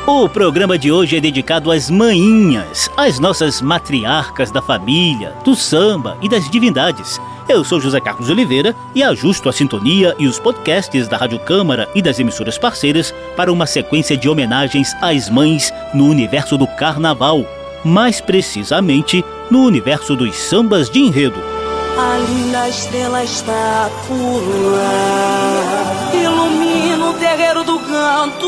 O 0.05 0.27
programa 0.27 0.77
de 0.77 0.91
hoje 0.91 1.15
é 1.15 1.21
dedicado 1.21 1.71
às 1.71 1.89
manhinhas, 1.89 2.89
às 2.97 3.19
nossas 3.19 3.61
matriarcas 3.61 4.51
da 4.51 4.61
família, 4.61 5.33
do 5.45 5.55
samba 5.55 6.17
e 6.21 6.27
das 6.27 6.49
divindades. 6.49 7.21
Eu 7.47 7.63
sou 7.63 7.79
José 7.79 7.99
Carlos 7.99 8.29
Oliveira 8.29 8.75
e 8.95 9.03
ajusto 9.03 9.49
a 9.49 9.53
sintonia 9.53 10.15
e 10.17 10.27
os 10.27 10.39
podcasts 10.39 11.07
da 11.07 11.17
Rádio 11.17 11.39
Câmara 11.39 11.89
e 11.93 12.01
das 12.01 12.19
emissoras 12.19 12.57
parceiras 12.57 13.13
para 13.35 13.51
uma 13.51 13.65
sequência 13.65 14.15
de 14.15 14.29
homenagens 14.29 14.95
às 15.01 15.29
mães 15.29 15.73
no 15.93 16.07
universo 16.07 16.57
do 16.57 16.65
carnaval, 16.65 17.45
mais 17.83 18.21
precisamente 18.21 19.23
no 19.51 19.65
universo 19.65 20.15
dos 20.15 20.35
sambas 20.35 20.89
de 20.89 20.99
enredo. 20.99 21.39
A 21.97 22.17
linda 22.17 22.69
estrela 22.69 23.23
está 23.23 23.89
por 24.07 24.41
lá, 24.71 26.11
ilumina 26.13 27.09
o 27.09 27.13
terreiro 27.13 27.63
do 27.63 27.77
canto. 27.79 28.47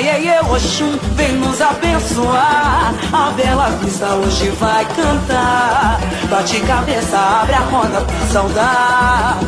Ora, 0.00 0.08
iê, 0.08 0.28
iê, 0.28 0.40
Oxum, 0.40 0.98
vem 1.14 1.32
nos 1.34 1.60
abençoar. 1.60 2.94
A 3.12 3.30
bela 3.32 3.68
vista 3.82 4.06
hoje 4.06 4.48
vai 4.58 4.82
cantar. 4.86 6.00
Bate 6.30 6.58
cabeça, 6.60 7.18
abre 7.18 7.54
a 7.54 7.58
roda 7.58 8.00
pra 8.00 8.26
saudar. 8.32 9.38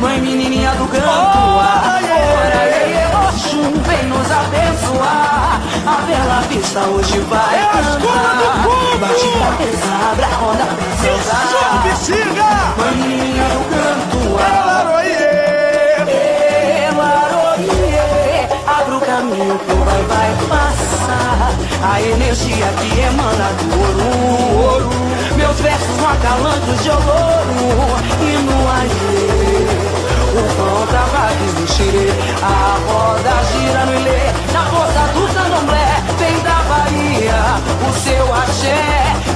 Mãe 0.00 0.20
menininha 0.20 0.72
do 0.72 0.88
canto, 0.88 1.06
ora, 1.06 2.00
iê, 2.02 2.90
iê, 2.90 3.06
Oxum, 3.28 3.70
vem 3.86 4.04
nos 4.08 4.30
abençoar. 4.32 5.60
A 5.86 6.02
bela 6.08 6.40
vista 6.48 6.80
hoje 6.80 7.20
vai 7.30 7.56
cantar. 7.72 8.66
Bate 8.98 9.28
cabeça, 9.38 10.10
abre 10.10 10.24
a 10.24 10.36
roda 10.38 10.64
pra 10.64 10.86
saudar. 11.04 11.54
Mãe 12.78 12.96
menininha 12.96 13.48
a 21.84 22.00
energia 22.00 22.66
que 22.78 23.00
emana 23.00 23.52
do 23.58 23.66
ouro, 23.78 24.06
ouro. 24.62 24.90
Meus 25.36 25.60
versos 25.60 25.96
no 25.98 26.06
acalanto 26.06 26.72
de 26.82 26.90
ouro. 26.90 27.04
E 28.20 28.32
no 28.38 28.56
aie. 28.70 29.94
O 30.34 30.42
pão 30.56 30.86
tava 30.88 31.28
aqui 31.28 31.48
no 31.60 31.66
xerê, 31.68 32.08
a 32.42 32.76
roda 32.88 33.34
gira 33.52 33.82
no 33.86 33.94
ilê, 33.94 34.22
na 34.52 34.62
força 34.64 35.02
do 35.14 35.22
candomblé, 35.32 35.88
vem 36.18 36.36
da 36.42 36.58
Bahia, 36.68 37.40
o 37.88 37.90
seu 38.02 38.34
axé, 38.34 38.82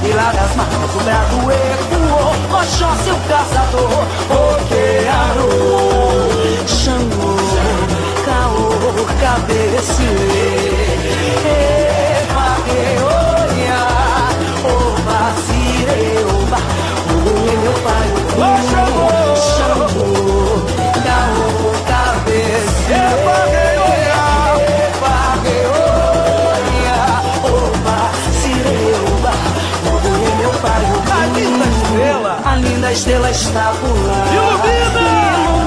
e 0.03 0.11
lá 0.11 0.29
das 0.33 0.53
marcas 0.57 0.91
do 0.91 0.99
brado 1.05 1.49
ecoou, 1.53 2.33
Oxóssi 2.59 3.11
o 3.11 3.19
caçador, 3.29 4.03
Okearo, 4.57 5.49
Xangô, 6.67 7.37
Caô, 8.25 8.67
Cabecilê, 9.21 10.59
A 31.11 31.25
linda 31.25 31.65
estrela. 31.65 32.39
a 32.45 32.55
linda 32.55 32.91
estrela 32.91 33.31
está 33.31 33.71
por 33.79 33.95
lá. 34.05 34.25
Ilumina! 34.33 35.39
Ilumina 35.39 35.58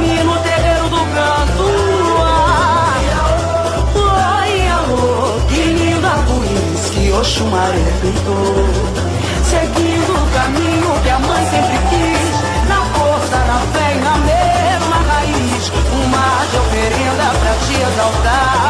Oxumaré 7.33 7.79
pintou. 8.03 8.55
Seguindo 9.43 10.13
o 10.13 10.31
caminho 10.35 11.01
que 11.03 11.09
a 11.09 11.19
mãe 11.19 11.43
sempre 11.47 11.79
quis. 11.89 12.69
Na 12.69 12.85
força, 12.93 13.39
na 13.39 13.59
fé 13.73 13.95
e 13.95 14.01
na 14.01 14.19
mesma 14.19 14.97
raiz. 15.09 15.73
Um 15.95 16.09
mar 16.09 16.47
de 16.51 16.57
oferenda 16.59 17.33
pra 17.41 17.55
te 17.65 17.75
exaltar. 17.81 18.62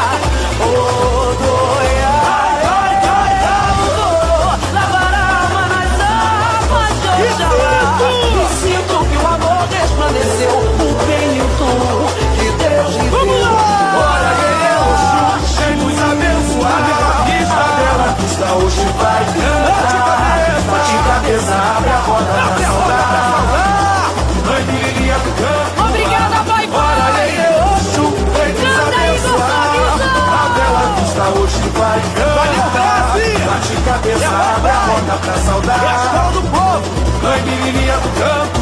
Hoje 31.32 31.60
vai 31.74 32.00
cantar. 32.14 33.12
Bate 33.12 33.76
cabeça, 33.84 34.28
abre 34.28 34.70
a 34.70 34.84
roda 34.86 35.18
pra 35.18 35.34
saudar. 35.38 35.82
É 35.82 35.88
a 35.88 35.94
escola 35.96 36.32
do 36.32 36.42
povo. 36.42 36.82
Mãe 37.22 37.42
Mirilinha 37.42 37.96
do 37.96 38.08
campo. 38.18 38.60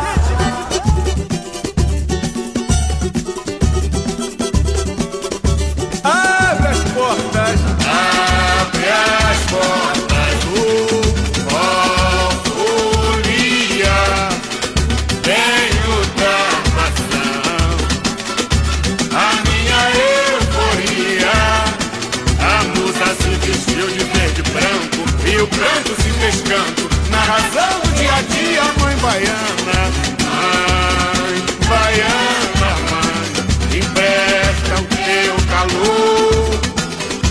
fez 26.34 26.42
canto. 26.42 26.90
Na 27.10 27.20
razão 27.20 27.80
do 27.82 27.92
dia 27.94 28.14
a 28.14 28.22
dia, 28.22 28.64
mãe 28.80 28.96
baiana, 28.98 29.92
mãe 30.26 31.44
baiana, 31.70 32.72
mãe, 32.90 33.78
empresta 33.78 34.74
o 34.80 34.86
teu 35.06 35.36
calor. 35.48 36.60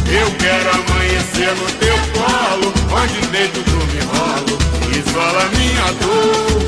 Eu 0.08 0.30
quero 0.38 0.70
amanhecer 0.70 1.54
no 1.56 1.66
teu 1.78 1.98
colo, 2.12 2.72
onde 2.92 3.26
dentro 3.28 3.62
tu 3.62 3.78
me 3.92 4.00
rolo, 4.00 4.58
isola 4.96 5.44
minha 5.56 5.92
dor. 6.00 6.62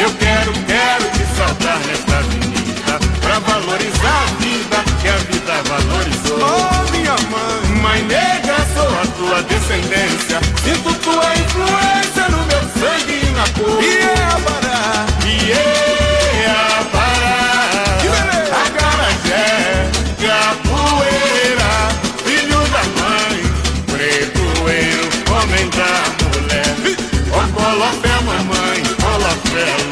Eu 0.00 0.12
quero, 0.14 0.52
quero 0.66 1.10
te 1.12 1.36
saudar 1.36 1.78
nesta 1.86 2.18
avenida, 2.18 2.98
pra 3.20 3.38
valorizar 3.40 4.31
descendência, 9.44 10.40
sinto 10.64 10.92
tua 11.00 11.34
influência 11.34 12.28
no 12.30 12.38
meu 12.46 12.62
sangue 12.78 13.20
e 13.22 13.30
na 13.30 13.46
cor. 13.58 13.82
E 13.82 13.86
é 13.86 14.22
e 15.24 15.52
é 15.52 16.46
a 16.46 16.82
bará, 16.92 17.98
acarajé, 18.64 19.90
capoeira, 20.20 21.72
filho 22.24 22.62
da 22.68 22.82
mãe, 23.00 23.38
preto 23.86 24.44
eu, 24.68 25.02
homem 25.34 25.66
da 25.70 25.92
mulher. 26.28 26.72
Ó 27.32 27.42
colofé 27.54 28.14
mamãe, 28.24 28.82
colofé 29.00 29.91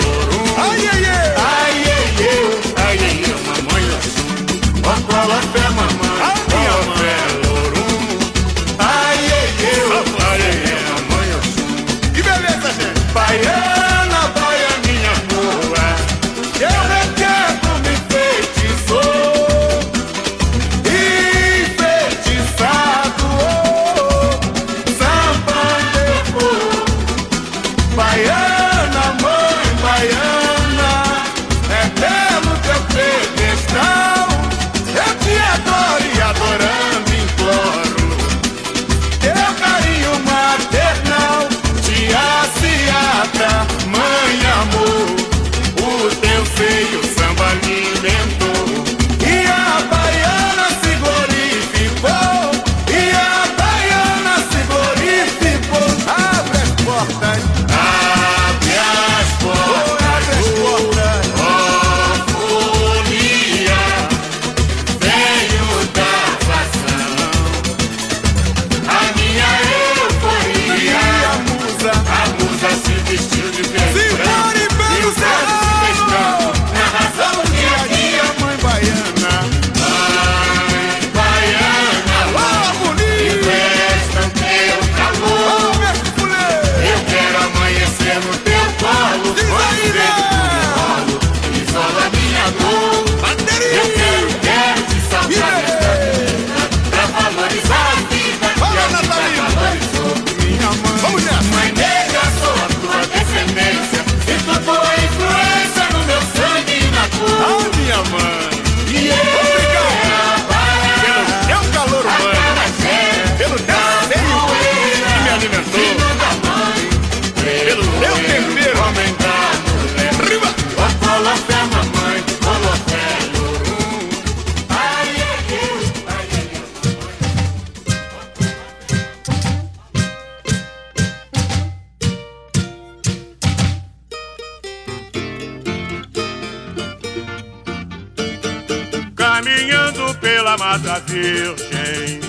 pela 140.51 140.57
Mata 140.57 141.01
Virgem, 141.07 142.21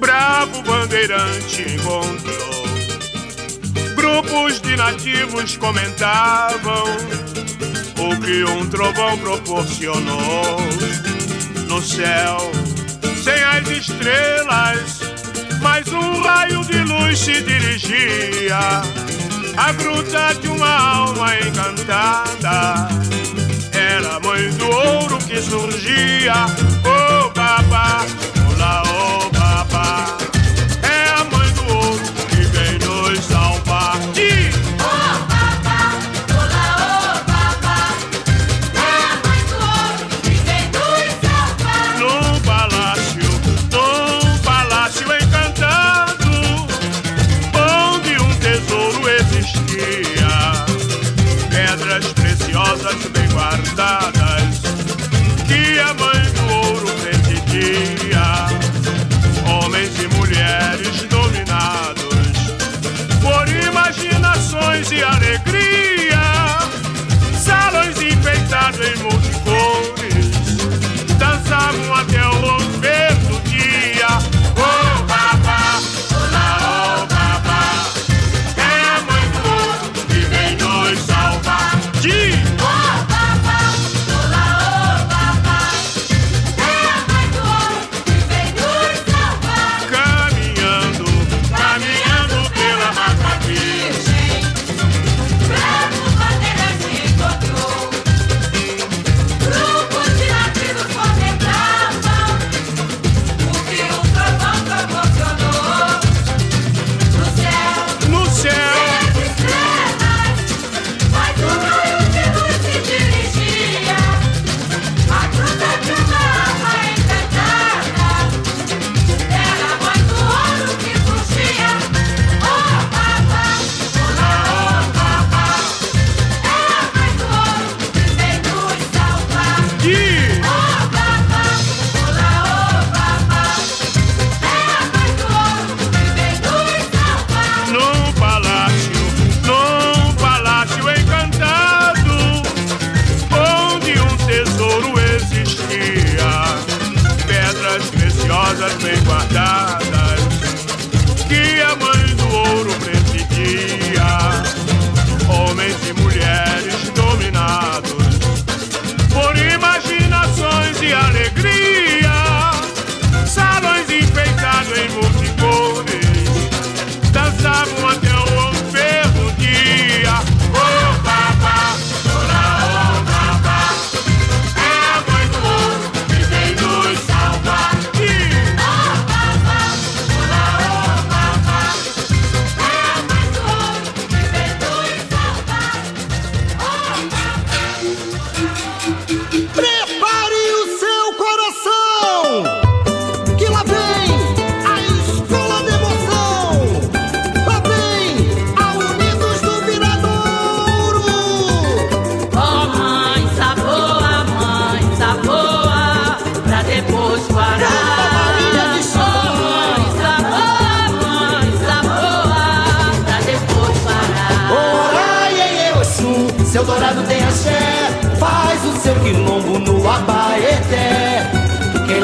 bravo 0.00 0.62
bandeirante 0.62 1.62
encontrou. 1.62 2.66
Grupos 3.94 4.60
de 4.60 4.74
nativos 4.74 5.56
comentavam 5.56 6.84
o 7.98 8.20
que 8.20 8.44
um 8.44 8.66
trovão 8.68 9.18
proporcionou 9.18 10.58
no 11.68 11.80
céu, 11.82 12.50
sem 13.22 13.42
as 13.42 13.68
estrelas, 13.68 15.00
mas 15.60 15.86
um 15.88 16.22
raio 16.22 16.64
de 16.64 16.78
luz 16.80 17.18
se 17.18 17.42
dirigia 17.42 18.58
à 19.56 19.72
gruta 19.72 20.34
de 20.40 20.48
uma 20.48 20.96
alma 20.96 21.38
encantada. 21.38 22.88
Era 23.72 24.16
a 24.16 24.20
mãe 24.20 24.50
do 24.52 24.66
ouro 24.66 25.18
que 25.18 25.40
surgia, 25.40 26.46
oh 27.48 28.35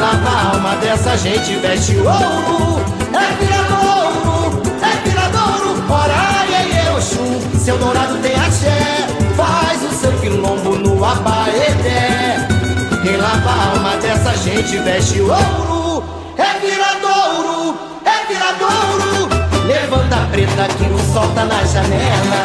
lava 0.02 0.28
a 0.28 0.54
alma 0.54 0.76
dessa 0.76 1.16
gente 1.16 1.54
veste 1.58 1.96
ouro, 1.96 2.84
é 3.14 3.26
viradouro, 3.38 4.62
é 4.82 5.08
viradouro. 5.08 5.84
Orai 5.88 6.48
em 6.64 6.96
Oxum, 6.96 7.58
seu 7.58 7.78
dourado 7.78 8.18
tem 8.18 8.34
axé, 8.34 9.06
faz 9.36 9.80
o 9.84 9.94
seu 9.94 10.12
quilombo 10.18 10.76
no 10.76 11.04
Abaeté. 11.04 12.48
Quem 13.00 13.16
lava 13.16 13.48
a 13.48 13.76
alma 13.76 13.96
dessa 13.98 14.36
gente 14.38 14.76
veste 14.78 15.20
ouro, 15.20 16.02
é 16.36 16.58
viradouro, 16.58 17.78
é 18.04 18.26
viradouro. 18.26 19.28
Levanta 19.66 20.16
a 20.16 20.26
preta 20.32 20.66
que 20.78 20.84
o 20.92 20.98
sol 21.12 21.28
tá 21.32 21.44
na 21.44 21.64
janela. 21.64 22.42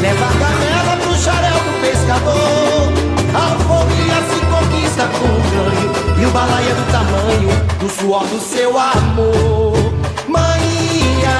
Leva 0.00 0.24
a 0.24 0.32
canela 0.40 0.96
pro 1.02 1.14
xarel 1.14 1.58
do 1.66 1.80
pescador. 1.82 2.92
A 3.34 3.52
alforria 3.52 4.18
se 4.30 4.40
conquista 4.46 5.06
com 5.18 5.26
o 5.26 5.42
ganho. 5.50 5.93
E 6.16 6.26
o 6.26 6.30
balaia 6.30 6.74
do 6.74 6.92
tamanho 6.92 7.50
do 7.80 7.88
suor 7.90 8.26
do 8.26 8.40
seu 8.40 8.78
amor. 8.78 9.74
Maninha, 10.28 11.38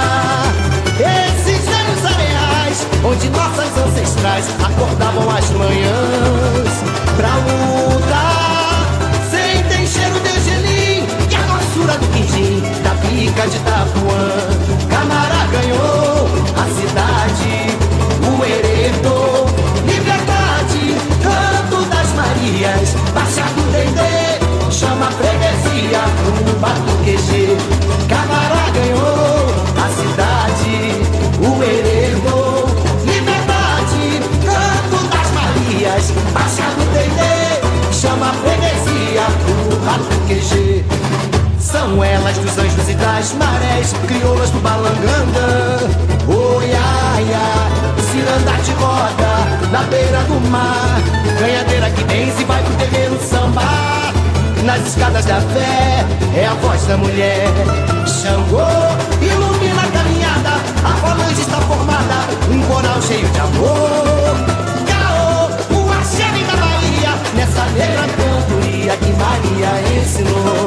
esses 0.99 1.65
velhos 1.65 2.05
areais, 2.05 2.87
onde 3.05 3.29
nossas 3.31 3.77
ancestrais 3.79 4.47
acordavam 4.63 5.31
as 5.31 5.51
manhãs 5.51 6.73
pra 7.17 7.35
lutar. 7.47 8.87
Sentem 9.31 9.87
cheiro 9.87 10.21
de 10.21 10.41
gelim 10.45 11.07
e 11.31 11.35
a 11.35 11.43
doçura 11.47 11.99
do 11.99 12.07
quindim 12.09 12.61
da 12.83 12.91
pica 12.97 13.49
de 13.49 13.59
Tapuã. 13.61 14.27
Camará 14.91 15.47
ganhou 15.53 16.29
a 16.57 16.65
cidade, 16.75 17.55
o 18.29 18.45
heredou 18.45 19.47
liberdade, 19.87 20.97
canto 21.23 21.85
das 21.87 22.13
Marias, 22.15 22.95
baixado 23.15 23.63
Dendê, 23.73 24.24
chama 25.05 25.09
a 25.09 25.11
freguesia 25.11 26.01
pro 26.17 26.55
batuqueje. 26.61 27.57
Camará 28.09 28.71
ganhou 28.71 29.47
a 29.77 29.89
cidade, 29.91 30.77
o 31.41 31.63
heredou 31.63 32.67
liberdade, 33.05 34.21
canto 34.45 34.99
das 35.09 35.31
Marias, 35.33 36.11
baixado 36.33 36.83
Dendê, 36.93 37.93
chama 37.93 38.31
a 38.31 38.33
freguesia 38.33 39.27
pro 39.45 39.77
batuqueje. 39.81 40.85
Traz 42.35 42.39
dos 42.39 42.59
anjos 42.59 42.89
e 42.89 42.95
das 42.95 43.33
marés, 43.35 43.93
crioulas 44.09 44.51
do 44.51 44.59
balanganda. 44.61 45.79
Oi, 46.27 46.73
ai, 46.73 47.27
ciranda 48.11 48.53
de 48.63 48.73
roda, 48.73 49.71
na 49.71 49.83
beira 49.85 50.23
do 50.25 50.51
mar. 50.51 51.01
Ganhadeira 51.39 51.91
que 51.91 52.03
benze 52.05 52.45
vai 52.45 52.63
pro 52.63 52.75
terreiro 52.75 53.19
sambar. 53.23 53.54
Escadas 54.87 55.25
da 55.25 55.41
fé, 55.41 56.05
é 56.37 56.47
a 56.47 56.55
voz 56.55 56.87
da 56.87 56.97
mulher. 56.97 57.49
Xangô, 58.07 58.61
ilumina 59.21 59.83
a 59.83 59.91
caminhada, 59.91 60.51
a 60.85 60.97
falange 60.99 61.41
está 61.41 61.59
formada, 61.63 62.15
um 62.51 62.63
coral 62.63 63.03
cheio 63.03 63.27
de 63.29 63.41
amor. 63.41 64.37
Caô, 64.87 65.79
o 65.79 65.93
axé 65.93 66.25
da 66.25 66.57
Bahia, 66.57 67.13
nessa 67.35 67.65
negra 67.73 68.07
cantoria 68.17 68.97
que 68.99 69.13
Maria 69.13 70.01
ensinou. 70.01 70.67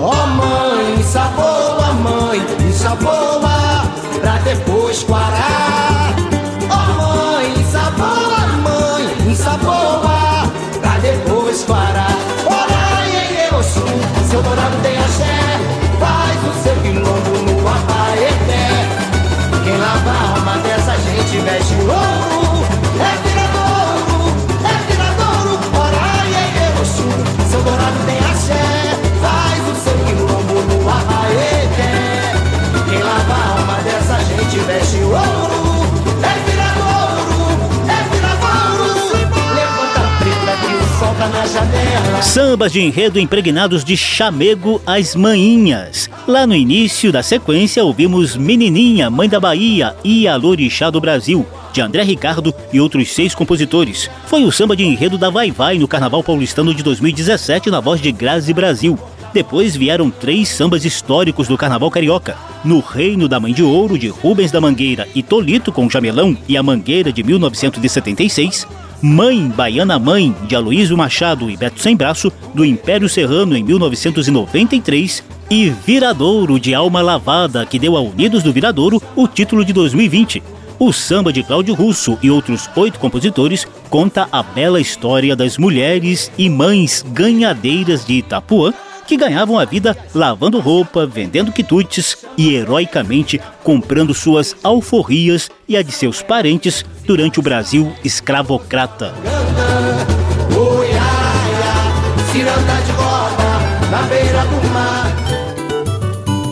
Ó 0.00 0.26
mãe, 0.26 1.02
saboa, 1.02 1.92
mãe, 1.94 2.46
saboa, 2.72 3.84
pra 4.20 4.38
depois 4.38 5.02
quarar. 5.04 6.14
Ó 6.68 6.92
mãe, 7.00 7.64
saboa, 7.72 8.46
mãe, 8.62 9.34
saboa, 9.34 10.50
pra 10.80 10.98
depois 10.98 11.62
quarar. 11.64 12.15
Seu 14.36 14.42
dourado 14.42 14.76
tem 14.82 14.98
axé, 14.98 15.38
faz 15.98 16.36
o 16.44 16.52
seu 16.62 16.76
quilombo 16.82 17.30
no 17.50 17.56
abaeté. 17.66 18.68
Quem 19.64 19.78
lava 19.78 20.10
a 20.10 20.30
alma 20.36 20.58
dessa 20.58 20.94
gente 20.98 21.38
veste 21.38 21.74
ouro, 21.80 22.66
é 23.00 23.16
viradouro, 23.24 24.36
é 24.60 24.74
viradouro. 24.92 25.58
Ora, 25.80 26.04
em 26.28 26.80
Oxum, 26.82 27.16
seu 27.48 27.62
dourado 27.62 27.98
tem 28.04 28.18
axé, 28.18 28.66
faz 29.22 29.62
o 29.70 29.74
seu 29.82 29.96
quilombo 30.04 30.56
no 30.68 30.78
abaeté. 30.86 31.94
Quem 32.90 33.02
lava 33.02 33.32
a 33.32 33.58
alma 33.58 33.76
dessa 33.84 34.16
gente 34.22 34.58
veste 34.66 34.98
ouro, 34.98 35.35
Sambas 42.22 42.72
de 42.72 42.80
enredo 42.80 43.18
impregnados 43.18 43.84
de 43.84 43.96
chamego 43.96 44.80
às 44.86 45.14
maninhas. 45.14 46.08
Lá 46.26 46.46
no 46.46 46.54
início 46.54 47.12
da 47.12 47.22
sequência 47.22 47.84
ouvimos 47.84 48.36
Menininha, 48.36 49.10
Mãe 49.10 49.28
da 49.28 49.38
Bahia 49.38 49.94
e 50.04 50.26
Alorixá 50.26 50.90
do 50.90 51.00
Brasil, 51.00 51.46
de 51.72 51.80
André 51.80 52.02
Ricardo 52.02 52.54
e 52.72 52.80
outros 52.80 53.12
seis 53.12 53.34
compositores. 53.34 54.10
Foi 54.26 54.44
o 54.44 54.52
samba 54.52 54.76
de 54.76 54.84
enredo 54.84 55.16
da 55.16 55.30
Vai 55.30 55.50
Vai 55.50 55.78
no 55.78 55.88
Carnaval 55.88 56.22
Paulistano 56.22 56.74
de 56.74 56.82
2017 56.82 57.70
na 57.70 57.80
voz 57.80 58.00
de 58.00 58.10
Grazi 58.12 58.52
Brasil. 58.52 58.98
Depois 59.32 59.76
vieram 59.76 60.10
três 60.10 60.48
sambas 60.48 60.84
históricos 60.84 61.48
do 61.48 61.58
Carnaval 61.58 61.90
Carioca. 61.90 62.36
No 62.64 62.80
Reino 62.80 63.28
da 63.28 63.38
Mãe 63.38 63.52
de 63.52 63.62
Ouro, 63.62 63.98
de 63.98 64.08
Rubens 64.08 64.50
da 64.50 64.60
Mangueira 64.60 65.06
e 65.14 65.22
Tolito 65.22 65.70
com 65.70 65.90
Jamelão 65.90 66.36
e 66.48 66.56
a 66.56 66.62
Mangueira 66.62 67.12
de 67.12 67.22
1976. 67.22 68.66
Mãe, 69.02 69.48
Baiana 69.48 69.98
Mãe, 69.98 70.34
de 70.46 70.56
Aloísio 70.56 70.96
Machado 70.96 71.50
e 71.50 71.56
Beto 71.56 71.80
Sem 71.80 71.96
Braço, 71.96 72.32
do 72.54 72.64
Império 72.64 73.08
Serrano 73.08 73.56
em 73.56 73.62
1993. 73.62 75.22
E 75.48 75.70
Viradouro, 75.70 76.58
de 76.58 76.74
Alma 76.74 77.00
Lavada, 77.00 77.64
que 77.64 77.78
deu 77.78 77.96
a 77.96 78.00
Unidos 78.00 78.42
do 78.42 78.52
Viradouro 78.52 79.00
o 79.14 79.28
título 79.28 79.64
de 79.64 79.72
2020. 79.72 80.42
O 80.78 80.92
samba 80.92 81.32
de 81.32 81.42
Cláudio 81.42 81.74
Russo 81.74 82.18
e 82.22 82.30
outros 82.30 82.68
oito 82.76 82.98
compositores 82.98 83.66
conta 83.88 84.28
a 84.30 84.42
bela 84.42 84.80
história 84.80 85.34
das 85.34 85.56
mulheres 85.56 86.30
e 86.36 86.50
mães 86.50 87.04
ganhadeiras 87.12 88.04
de 88.04 88.14
Itapuã 88.14 88.74
que 89.06 89.16
ganhavam 89.16 89.58
a 89.58 89.64
vida 89.64 89.96
lavando 90.14 90.60
roupa, 90.60 91.06
vendendo 91.06 91.52
quitutes 91.52 92.24
e 92.36 92.54
heroicamente 92.54 93.40
comprando 93.62 94.12
suas 94.12 94.56
alforrias 94.62 95.50
e 95.68 95.76
a 95.76 95.82
de 95.82 95.92
seus 95.92 96.22
parentes 96.22 96.84
durante 97.04 97.38
o 97.38 97.42
Brasil 97.42 97.92
escravocrata. 98.04 99.14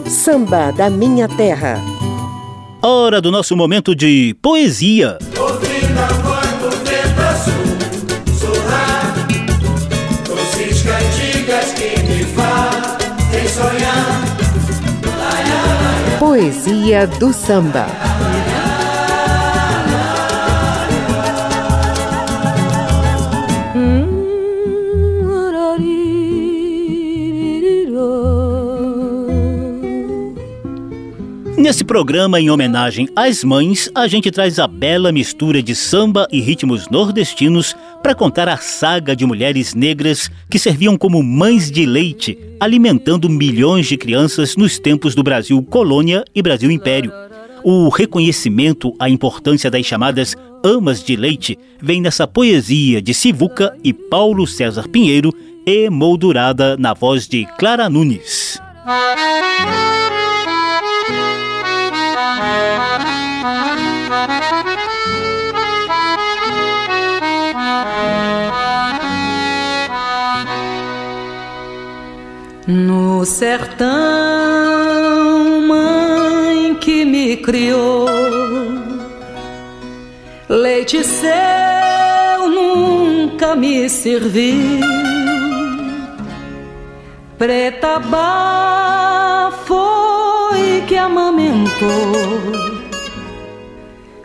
Samba 0.09 0.71
da 0.71 0.89
Minha 0.89 1.29
Terra. 1.29 1.79
Hora 2.81 3.21
do 3.21 3.31
nosso 3.31 3.57
momento 3.57 3.95
de 3.95 4.37
poesia. 4.41 5.19
Poesia 16.35 17.07
do 17.07 17.33
samba. 17.33 17.87
Nesse 31.57 31.85
programa, 31.85 32.41
em 32.41 32.51
homenagem 32.51 33.09
às 33.15 33.45
mães, 33.45 33.89
a 33.95 34.09
gente 34.09 34.29
traz 34.33 34.59
a 34.59 34.67
bela 34.67 35.13
mistura 35.13 35.63
de 35.63 35.77
samba 35.77 36.27
e 36.33 36.41
ritmos 36.41 36.91
nordestinos 36.91 37.77
para 38.05 38.15
contar 38.15 38.51
a 38.51 38.59
saga 38.59 39.17
de 39.17 39.25
mulheres 39.25 39.73
negras 39.73 40.31
que 40.51 40.59
serviam 40.59 40.95
como 40.95 41.23
mães 41.23 41.71
de 41.71 41.87
leite, 41.87 42.39
alimentando 42.61 43.31
milhões 43.31 43.87
de 43.87 43.97
crianças 43.97 44.57
nos 44.57 44.79
tempos 44.79 45.15
do 45.15 45.23
Brasil 45.23 45.63
Colônia 45.63 46.23
e 46.35 46.43
Brasil 46.43 46.71
Império. 46.71 47.11
O 47.63 47.89
reconhecimento 47.89 48.95
à 48.99 49.09
importância 49.09 49.71
das 49.71 49.87
chamadas 49.87 50.37
amas 50.63 51.03
de 51.03 51.17
leite 51.17 51.59
vem 51.81 52.03
nessa 52.03 52.27
poesia 52.27 53.01
de 53.01 53.15
Sivuca 53.15 53.75
e 53.83 53.95
Paulo 53.95 54.47
César 54.47 54.87
Pinheiro, 54.87 55.33
emoldurada 55.67 56.77
na 56.77 56.93
voz 56.93 57.27
de 57.27 57.47
Clara 57.57 57.89
Nunes. 57.89 58.61
No 72.67 73.27
sertão, 73.27 73.91
mãe 75.69 76.75
que 76.77 77.05
me 77.05 77.37
criou, 77.37 78.09
leite 80.49 81.05
seu 81.05 82.49
nunca 82.49 83.55
me 83.55 83.87
serviu. 83.91 84.81
Preta 87.37 87.99
Bá 87.99 89.53
foi 89.67 90.85
que 90.89 90.97
amamentou, 90.97 91.85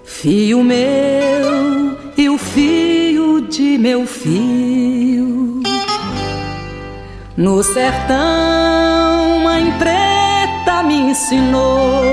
fio 0.05 0.63
meu 0.63 1.97
e 2.15 2.29
o 2.29 2.37
fio 2.37 3.41
de 3.41 3.77
meu 3.77 4.07
fio. 4.07 5.18
No 7.39 7.63
sertão, 7.63 9.39
mãe 9.39 9.71
preta 9.79 10.83
me 10.83 10.95
ensinou 10.95 12.03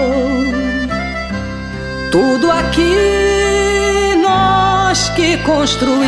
tudo 2.13 2.49
aqui 2.49 4.15
nós 4.23 5.09
que 5.17 5.37
construiu. 5.39 6.07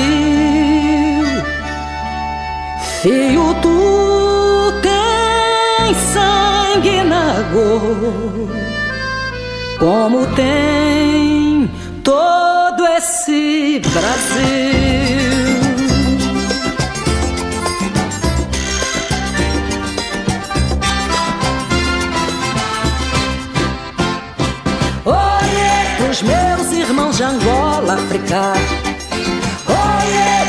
Filho, 3.02 3.56
tu 3.60 4.72
tem 4.82 5.94
sangue 6.12 7.02
na 7.02 7.42
cor, 7.52 8.48
como 9.80 10.28
tem 10.36 11.68
todo 12.04 12.86
esse 12.86 13.80
Brasil. 13.80 15.37
Angola, 27.88 27.94
África. 27.94 28.52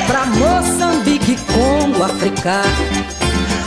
Pra 0.08 0.26
Moçambique, 0.26 1.38
Congo, 1.54 2.04
África. 2.04 2.62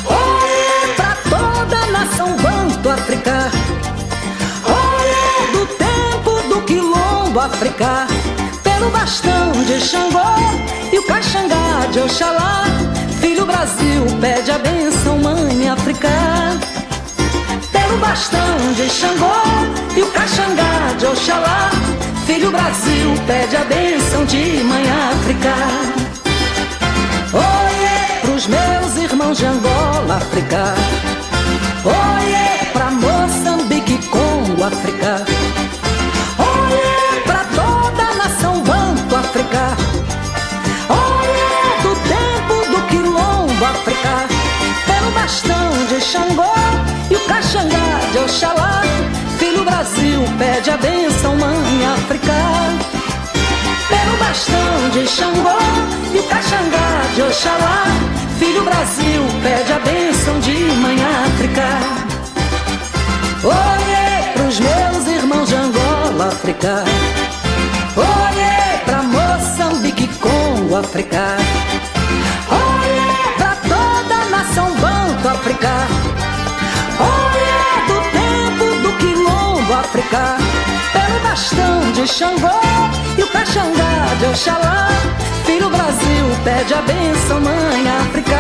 Olhei 0.05 0.95
pra 0.95 1.17
toda 1.31 1.77
a 1.77 1.87
nação 1.87 2.37
banto, 2.37 2.91
África. 2.91 3.51
Olhei 4.67 5.53
do 5.53 5.67
tempo 5.77 6.49
do 6.49 6.63
quilombo, 6.63 7.41
África. 7.41 8.07
Pelo 8.63 8.91
bastão 8.91 9.53
de 9.65 9.81
Xangô 9.81 10.19
e 10.93 10.99
o 10.99 11.07
caxangá 11.07 11.87
de 11.91 12.01
Oxalá. 12.01 12.65
Filho 13.21 13.47
Brasil, 13.47 14.05
pede 14.21 14.51
a 14.51 14.59
benção, 14.59 15.19
mãe 15.19 15.69
África. 15.69 16.09
bastão 18.01 18.73
de 18.75 18.91
Xangô 18.91 19.27
e 19.97 20.03
o 20.03 20.11
caxangá 20.11 20.93
de 20.99 21.07
Oxalá. 21.07 21.71
Filho 22.27 22.51
Brasil 22.51 23.15
pede 23.27 23.57
a 23.57 23.65
bênção 23.65 24.25
de 24.25 24.63
Mãe 24.65 24.85
África. 25.13 25.55
Oiê 27.33 28.21
pros 28.21 28.47
meus 28.47 28.97
irmãos 28.97 29.39
de 29.39 29.47
Angola, 29.47 30.17
África. 30.17 30.75
Oiê 31.85 32.71
pra 32.73 32.91
Moçambique, 32.91 33.99
Congo, 34.09 34.65
África. 34.65 35.25
Oiê 36.39 37.21
pra 37.27 37.45
toda 37.57 38.03
a 38.03 38.15
nação 38.15 38.63
Banto, 38.63 39.17
África. 39.17 39.77
Oiê 40.89 41.83
do 41.83 41.95
tempo 42.09 42.71
do 42.71 42.87
Quilombo, 42.89 43.65
África. 43.65 44.29
Pelo 44.87 45.11
bastão 45.11 45.87
de 45.89 46.01
Xangô 46.01 46.55
e 47.11 47.15
o 47.17 47.21
caxangá 47.27 48.01
de 48.13 48.19
Oxalá. 48.19 48.92
Filho 49.63 49.71
Brasil 49.71 50.21
pede 50.39 50.71
a 50.71 50.77
bênção, 50.77 51.37
Mãe 51.37 51.87
África. 51.95 52.33
Pelo 53.89 54.17
bastão 54.17 54.91
de 54.91 55.07
Xangô 55.07 55.57
e 56.13 56.23
caxangá 56.29 57.03
de 57.15 57.23
Oxalá. 57.23 57.85
Filho 58.41 58.65
Brasil 58.65 59.23
pede 59.41 59.73
a 59.73 59.79
bênção 59.79 60.41
de 60.41 60.53
Mãe 60.81 60.97
África. 61.05 61.63
Oiê 63.45 64.33
pros 64.33 64.59
meus 64.59 65.07
irmãos 65.07 65.49
de 65.49 65.55
Angola, 65.55 66.27
África. 66.27 66.83
Oiê 67.97 68.79
pra 68.85 69.03
Moçambique, 69.05 70.09
Congo, 70.19 70.75
África. 70.75 71.37
Oiê 72.51 73.37
pra 73.37 73.55
toda 73.69 74.15
a 74.15 74.29
nação 74.29 74.75
Banto, 74.75 75.29
África. 75.29 76.22
África. 79.73 80.37
Pelo 80.93 81.21
bastão 81.21 81.93
de 81.93 82.07
Xangô 82.07 82.61
e 83.19 83.23
o 83.23 83.27
caxangá 83.29 84.15
de 84.19 84.27
Oxalá. 84.27 84.89
Filho 85.47 85.71
Brasil 85.71 86.27
pede 86.45 86.75
a 86.75 86.83
bênção, 86.83 87.41
Mãe 87.41 87.89
África. 87.89 88.39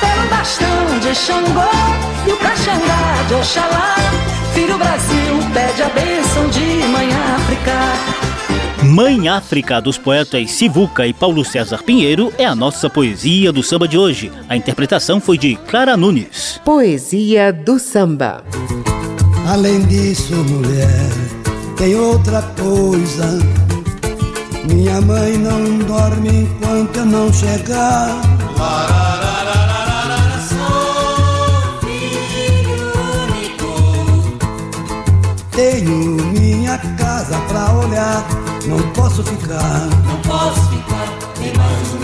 Pelo 0.00 0.28
bastão 0.28 0.98
de 1.00 1.14
Xangô 1.14 1.70
e 2.26 2.32
o 2.32 2.36
caxangá 2.36 3.22
de 3.28 3.34
Oxalá. 3.34 3.94
Filho 4.54 4.76
Brasil 4.76 5.38
pede 5.54 5.82
a 5.82 5.88
bênção 5.88 6.48
de 6.50 6.86
Mãe 6.88 7.08
África. 7.34 8.20
Mãe 8.84 9.28
África, 9.28 9.80
dos 9.80 9.98
poetas 9.98 10.50
Sivuca 10.50 11.06
e 11.06 11.12
Paulo 11.12 11.44
César 11.44 11.82
Pinheiro, 11.82 12.32
é 12.36 12.44
a 12.44 12.54
nossa 12.54 12.90
poesia 12.90 13.52
do 13.52 13.62
samba 13.62 13.86
de 13.86 13.96
hoje. 13.96 14.32
A 14.48 14.56
interpretação 14.56 15.20
foi 15.20 15.38
de 15.38 15.56
Clara 15.56 15.96
Nunes. 15.96 16.60
Poesia 16.64 17.52
do 17.52 17.78
samba. 17.78 18.42
Além 19.50 19.80
disso, 19.86 20.36
mulher, 20.36 21.10
tem 21.76 21.96
outra 21.96 22.40
coisa. 22.56 23.36
Minha 24.72 25.00
mãe 25.00 25.36
não 25.38 25.78
dorme 25.88 26.42
enquanto 26.42 26.98
eu 26.98 27.06
não 27.06 27.32
chegar. 27.32 28.20
Sou 30.48 31.80
filho 31.80 32.92
único. 33.24 34.38
Tenho 35.50 36.14
minha 36.32 36.78
casa 36.96 37.36
pra 37.48 37.72
olhar, 37.72 38.24
não 38.66 38.78
posso 38.92 39.24
ficar. 39.24 39.88
Não 40.06 40.20
posso 40.22 40.60
ficar 40.68 41.08
nem 41.40 41.52
mais 41.56 41.94
um 41.94 41.99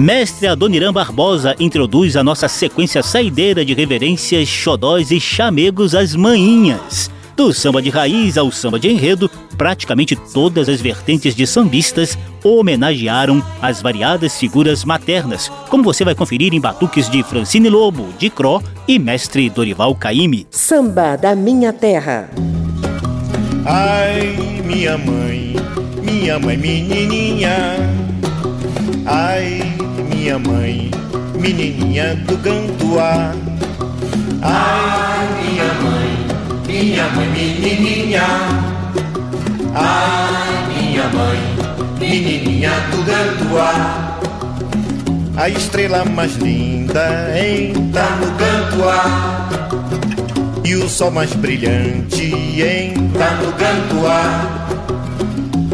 Mestre 0.00 0.46
Adoniran 0.46 0.94
Barbosa 0.94 1.54
introduz 1.60 2.16
a 2.16 2.24
nossa 2.24 2.48
sequência 2.48 3.02
saideira 3.02 3.62
de 3.66 3.74
reverências, 3.74 4.48
xodós 4.48 5.10
e 5.10 5.20
chamegos 5.20 5.94
às 5.94 6.16
manhinhas. 6.16 7.10
Do 7.36 7.52
samba 7.52 7.82
de 7.82 7.90
raiz 7.90 8.38
ao 8.38 8.50
samba 8.50 8.80
de 8.80 8.88
enredo, 8.88 9.30
praticamente 9.58 10.16
todas 10.16 10.70
as 10.70 10.80
vertentes 10.80 11.34
de 11.34 11.46
sambistas 11.46 12.16
homenagearam 12.42 13.44
as 13.60 13.82
variadas 13.82 14.38
figuras 14.38 14.86
maternas, 14.86 15.52
como 15.68 15.84
você 15.84 16.02
vai 16.02 16.14
conferir 16.14 16.54
em 16.54 16.60
batuques 16.62 17.10
de 17.10 17.22
Francine 17.22 17.68
Lobo, 17.68 18.08
de 18.18 18.30
Cro 18.30 18.62
e 18.88 18.98
mestre 18.98 19.50
Dorival 19.50 19.94
Caymmi. 19.94 20.46
Samba 20.50 21.14
da 21.16 21.36
minha 21.36 21.74
terra. 21.74 22.30
Ai, 23.66 24.34
minha 24.64 24.96
mãe, 24.96 25.56
minha 26.02 26.38
mãe 26.38 26.56
menininha. 26.56 27.76
Ai, 29.06 29.19
minha 30.30 30.38
mãe, 30.38 30.90
menininha 31.40 32.14
do 32.14 32.36
Gantuá. 32.36 33.34
Ai, 34.42 35.28
minha 35.42 35.74
mãe, 35.82 36.26
minha 36.68 37.08
mãe 37.08 37.28
menininha. 37.28 38.22
Ai, 39.74 40.68
minha 40.68 41.08
mãe, 41.08 41.38
menininha 41.98 42.70
do 42.92 43.02
Gantuá. 43.02 44.18
A 45.36 45.48
estrela 45.48 46.04
mais 46.04 46.36
linda 46.36 47.32
entra 47.36 48.08
no 48.20 48.30
Gantuá. 48.36 49.48
E 50.62 50.76
o 50.76 50.88
sol 50.88 51.10
mais 51.10 51.32
brilhante 51.34 52.32
entra 52.62 53.32
no 53.32 53.50
Gantuá. 53.54 54.70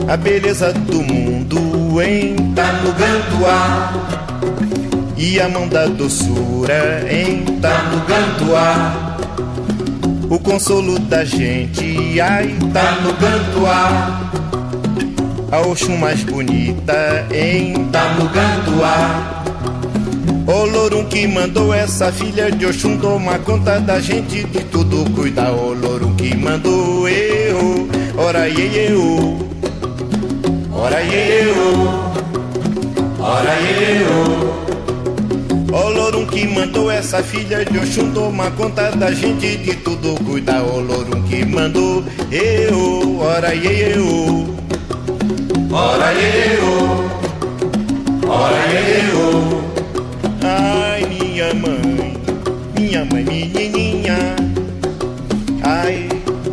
A 0.09 0.17
beleza 0.17 0.73
do 0.73 1.03
mundo 1.03 2.01
entra 2.01 2.73
no 2.73 2.93
Gantuá. 2.95 4.26
E 5.19 5.41
a 5.41 5.49
mão 5.49 5.67
da 5.67 5.87
doçura 5.87 7.07
entra 7.11 7.83
no 7.85 8.01
Gantuá. 8.05 9.17
O 10.29 10.39
consolo 10.39 10.99
da 10.99 11.25
gente, 11.25 12.21
ai, 12.21 12.55
tá 12.73 12.99
no 13.01 13.15
Gantuá. 13.15 14.31
A 15.51 15.61
Oxum 15.61 15.97
mais 15.97 16.23
bonita 16.23 17.27
entra 17.33 18.13
no 18.15 18.29
Gantuá. 18.29 19.45
O 20.47 20.67
Lorum 20.67 21.05
que 21.07 21.27
mandou 21.27 21.73
essa 21.73 22.13
filha 22.13 22.53
de 22.53 22.67
Oxum 22.67 22.99
tomar 22.99 23.39
conta 23.39 23.81
da 23.81 23.99
gente 23.99 24.45
de 24.45 24.65
tudo 24.65 25.11
cuida. 25.13 25.51
O 25.51 25.73
Lorum 25.73 26.15
que 26.15 26.37
mandou 26.37 27.09
eu, 27.09 27.89
ora 28.19 28.49
iê, 28.49 28.91
eu, 28.91 29.39
ora 30.75 31.03
iê, 31.03 31.45
eu, 31.45 31.89
ora 33.19 33.55
eu. 33.63 34.66
O 35.73 35.91
Lorum 35.91 36.27
que 36.27 36.47
mandou 36.47 36.91
essa 36.91 37.23
filha 37.23 37.65
de 37.65 37.79
Oxum 37.79 38.13
tomar 38.13 38.51
conta 38.53 38.91
da 38.93 39.13
gente 39.13 39.57
de 39.57 39.75
tudo 39.77 40.15
cuida. 40.25 40.63
O 40.63 40.81
Lorum 40.81 41.23
que 41.23 41.45
mandou 41.45 42.05
eu, 42.31 43.19
ora 43.19 43.55
eu, 43.55 44.47
ora 45.73 46.13
eu, 46.15 47.11
ora 48.29 48.67
eu. 48.73 49.65
Ai, 50.43 51.05
minha 51.05 51.53
mãe, 51.55 52.17
minha 52.79 53.05
mãe 53.05 53.25
menininha. 53.25 54.37
Ai, 55.63 56.09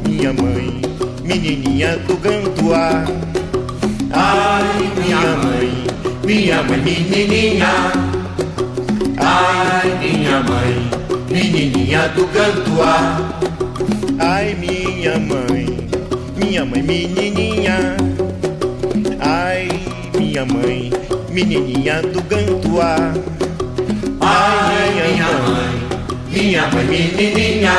minha 0.07 0.33
mãe, 0.33 0.81
menininha 1.23 1.97
do 1.97 2.17
Gantuá. 2.17 3.05
Ai, 4.11 4.91
minha 4.97 5.35
mãe, 5.37 5.83
minha 6.25 6.63
mãe 6.63 6.77
menininha. 6.79 8.12
Ai, 9.35 9.89
minha 9.99 10.43
mãe, 10.43 10.89
menininha 11.27 12.07
do 12.09 12.27
Gantuá. 12.27 13.17
Ai, 14.19 14.53
minha 14.53 15.17
mãe, 15.17 15.65
minha 16.37 16.63
mãe 16.63 16.83
menininha. 16.83 17.97
Ai, 19.19 19.67
minha 20.15 20.45
mãe, 20.45 20.91
menininha 21.31 22.03
do 22.03 22.21
Gantuá. 22.29 22.95
Ai, 24.21 24.91
minha 25.01 25.31
mãe, 25.47 25.73
minha 26.29 26.67
mãe 26.67 26.85
menininha. 26.85 27.77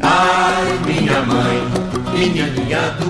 Ai, 0.00 0.78
minha 0.86 1.20
mãe, 1.26 1.58
menininha 2.18 2.80
do 2.98 3.06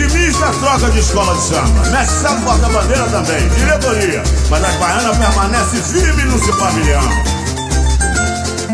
Gantuá. 0.00 0.10
Ritmista 0.10 0.46
troca 0.60 0.90
de 0.90 0.98
escola 0.98 1.34
de 1.34 1.42
samba. 1.42 1.90
Mestre 1.90 2.28
Samba 2.28 2.40
porta-bandeira 2.42 3.04
também. 3.06 3.48
Diretoria. 3.50 4.22
Mas 4.48 4.64
a 4.64 4.68
baiana 4.78 5.14
permanece 5.14 5.76
firme 5.76 6.22
no 6.24 6.38
seu 6.38 6.56
pavilhão. 6.56 7.02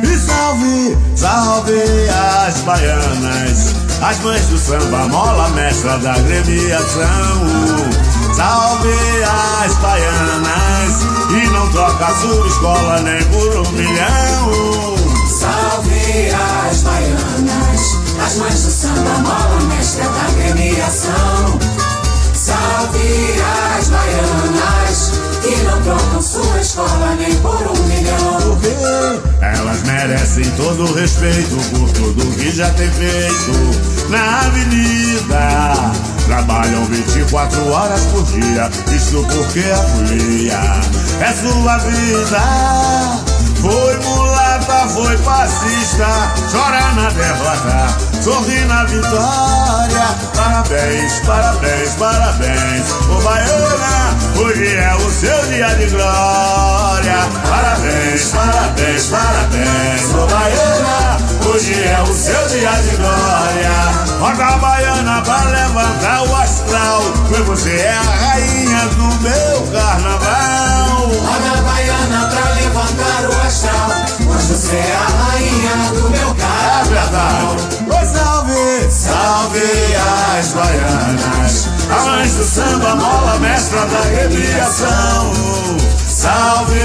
E 0.02 0.18
salve, 0.18 0.96
salve 1.16 1.82
as 2.46 2.60
baianas. 2.60 3.74
As 4.02 4.18
mães 4.20 4.42
do 4.46 4.58
samba, 4.58 5.08
mola 5.08 5.48
mestra 5.50 5.98
da 5.98 6.12
gremiação. 6.12 7.42
Salve 8.34 8.94
as 9.64 9.74
baianas. 9.76 11.06
E 11.30 11.46
não 11.48 11.68
troca 11.70 12.06
a 12.06 12.14
sua 12.14 12.46
escola 12.46 13.00
nem 13.00 13.22
por 13.24 13.56
um 13.56 13.72
milhão. 13.72 14.96
Salve 15.26 16.30
as 16.30 16.36
baianas, 16.36 16.45
as 18.26 18.34
mães 18.38 18.60
do 18.60 18.70
samba 18.72 19.18
mola, 19.20 19.60
mestre 19.68 20.02
da 20.02 20.24
premiação. 20.34 21.60
Salve 22.34 23.36
as 23.78 23.86
baianas 23.86 25.12
que 25.40 25.54
não 25.62 25.80
trocam 25.82 26.20
sua 26.20 26.60
escola 26.60 27.14
nem 27.20 27.32
por 27.36 27.54
um 27.54 27.82
milhão. 27.84 28.58
Elas 29.40 29.80
merecem 29.84 30.44
todo 30.56 30.86
o 30.86 30.94
respeito 30.94 31.54
por 31.70 31.88
tudo 31.92 32.36
que 32.36 32.50
já 32.50 32.68
tem 32.70 32.90
feito 32.90 34.10
na 34.10 34.40
avenida. 34.40 35.92
Trabalham 36.26 36.84
24 36.86 37.70
horas 37.70 38.00
por 38.06 38.24
dia, 38.24 38.68
isso 38.92 39.24
porque 39.30 39.60
a 39.70 39.76
folia 39.76 40.80
é 41.20 41.32
sua 41.32 41.78
vida. 41.78 42.42
Foi 43.60 43.96
mulher 44.00 44.35
foi 44.66 45.16
passista, 45.18 46.06
chora 46.50 46.92
na 46.94 47.08
derrota, 47.10 47.86
sorri 48.20 48.64
na 48.64 48.84
vitória. 48.84 50.08
Parabéns, 50.34 51.20
parabéns, 51.20 51.94
parabéns, 51.94 52.84
ô 53.08 53.20
Baiana, 53.22 54.16
hoje 54.36 54.74
é 54.74 54.94
o 54.94 55.10
seu 55.10 55.46
dia 55.46 55.68
de 55.76 55.86
glória. 55.86 57.18
Parabéns, 57.48 58.32
parabéns, 58.32 59.06
parabéns, 59.06 60.14
ô 60.14 60.26
Baiana, 60.26 61.16
hoje 61.46 61.74
é 61.84 62.02
o 62.02 62.12
seu 62.12 62.48
dia 62.48 62.72
de 62.82 62.96
glória. 62.96 64.16
Roda 64.18 64.46
a 64.46 64.58
Baiana 64.58 65.22
pra 65.22 65.44
levantar 65.44 66.22
o 66.28 66.36
astral, 66.36 67.02
pois 67.28 67.46
você 67.46 67.70
é 67.70 67.92
a 67.92 68.02
rainha 68.02 68.86
do 68.96 69.22
meu 69.22 69.66
carnaval. 69.72 71.10
Você 74.48 74.76
é 74.76 74.94
a 74.94 75.24
rainha 75.24 75.90
do 75.92 76.08
meu 76.08 76.34
carnaval. 76.36 77.56
Pois 77.84 78.08
salve, 78.08 78.90
salve 78.90 79.60
as 80.38 80.52
baianas. 80.52 81.68
A 81.90 82.04
mãe 82.04 82.28
do 82.28 82.44
samba, 82.44 82.94
mola 82.94 83.38
mestra 83.40 83.80
da 83.86 84.00
recriação. 84.02 85.32
Salve 86.06 86.78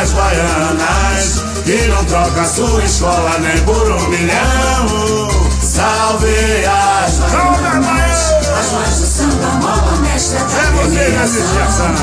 as 0.00 0.12
baianas, 0.12 1.42
que 1.64 1.88
não 1.88 2.04
troca 2.04 2.44
sua 2.44 2.84
escola 2.84 3.38
nem 3.40 3.58
por 3.64 3.90
um 3.90 4.08
milhão. 4.08 5.28
Salve 5.60 6.64
as 6.64 7.18
baianas, 7.18 8.34
as 8.56 8.72
mães 8.72 9.00
do 9.00 9.06
samba, 9.06 9.48
mola 9.60 9.96
mestra 10.00 10.38
da 10.38 10.80
recriação. 10.80 11.94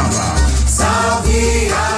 Salve 0.68 1.72
as 1.72 1.91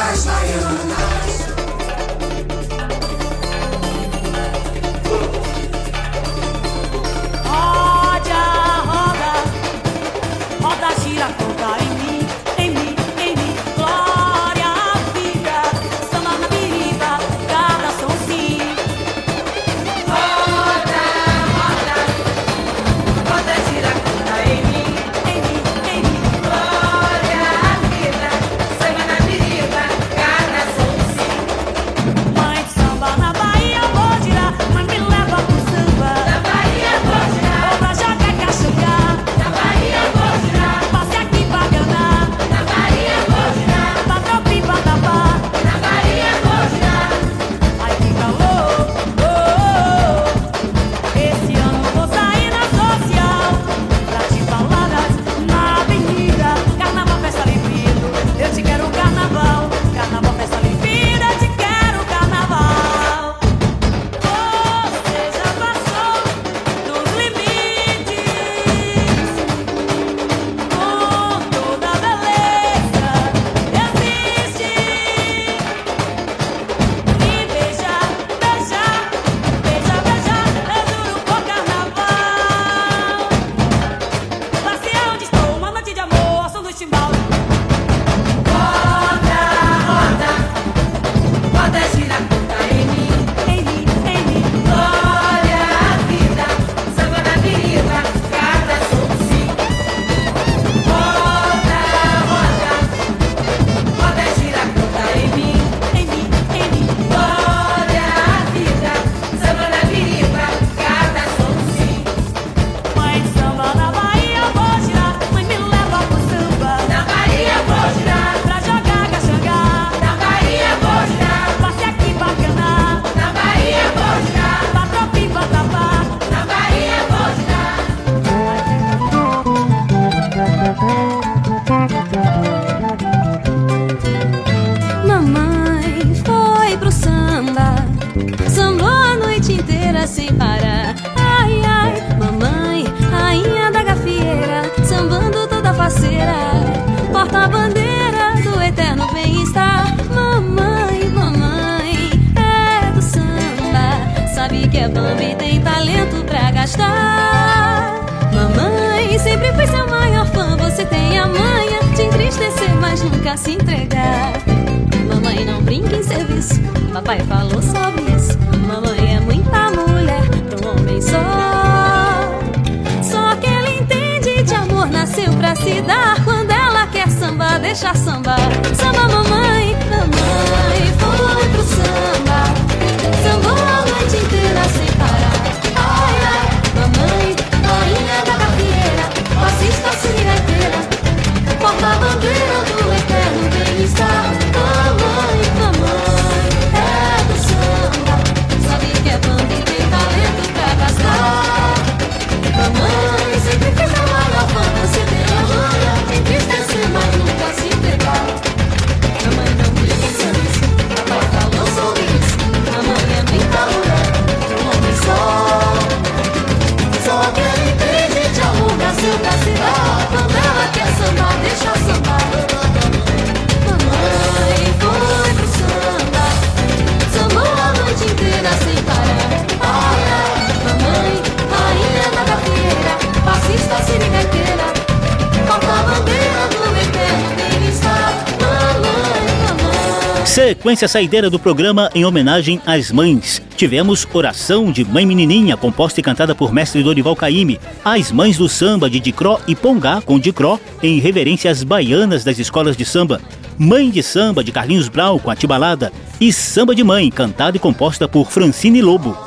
Sequência 240.64 240.88
saideira 240.88 241.30
do 241.30 241.38
programa 241.38 241.90
em 241.94 242.06
homenagem 242.06 242.62
às 242.66 242.90
mães. 242.90 243.42
Tivemos 243.58 244.08
Oração 244.14 244.72
de 244.72 244.86
Mãe 244.86 245.06
Menininha, 245.06 245.58
composta 245.58 246.00
e 246.00 246.04
cantada 246.04 246.34
por 246.34 246.54
mestre 246.54 246.82
Dorival 246.82 247.18
Caymmi. 247.18 247.60
As 247.84 248.14
Mães 248.14 248.38
do 248.38 248.48
Samba 248.48 248.90
de 248.90 248.98
Dicró 248.98 249.42
e 249.46 249.58
Pongá 249.58 250.00
com 250.02 250.18
Dicró, 250.18 250.58
em 250.82 251.02
reverência 251.02 251.52
às 251.52 251.66
baianas 251.66 252.24
das 252.24 252.40
escolas 252.40 252.78
de 252.78 252.86
samba. 252.86 253.20
Mãe 253.58 253.90
de 253.90 254.02
Samba 254.02 254.42
de 254.42 254.54
Carlinhos 254.54 254.88
Brau 254.88 255.20
com 255.20 255.30
Atibalada. 255.30 255.92
E 256.18 256.32
Samba 256.32 256.74
de 256.74 256.82
Mãe, 256.82 257.12
cantada 257.12 257.58
e 257.58 257.60
composta 257.60 258.08
por 258.08 258.32
Francine 258.32 258.82
Lobo. 258.82 259.18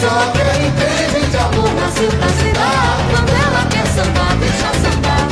Só 0.00 0.32
amor 1.52 1.74
nasceu 1.74 2.45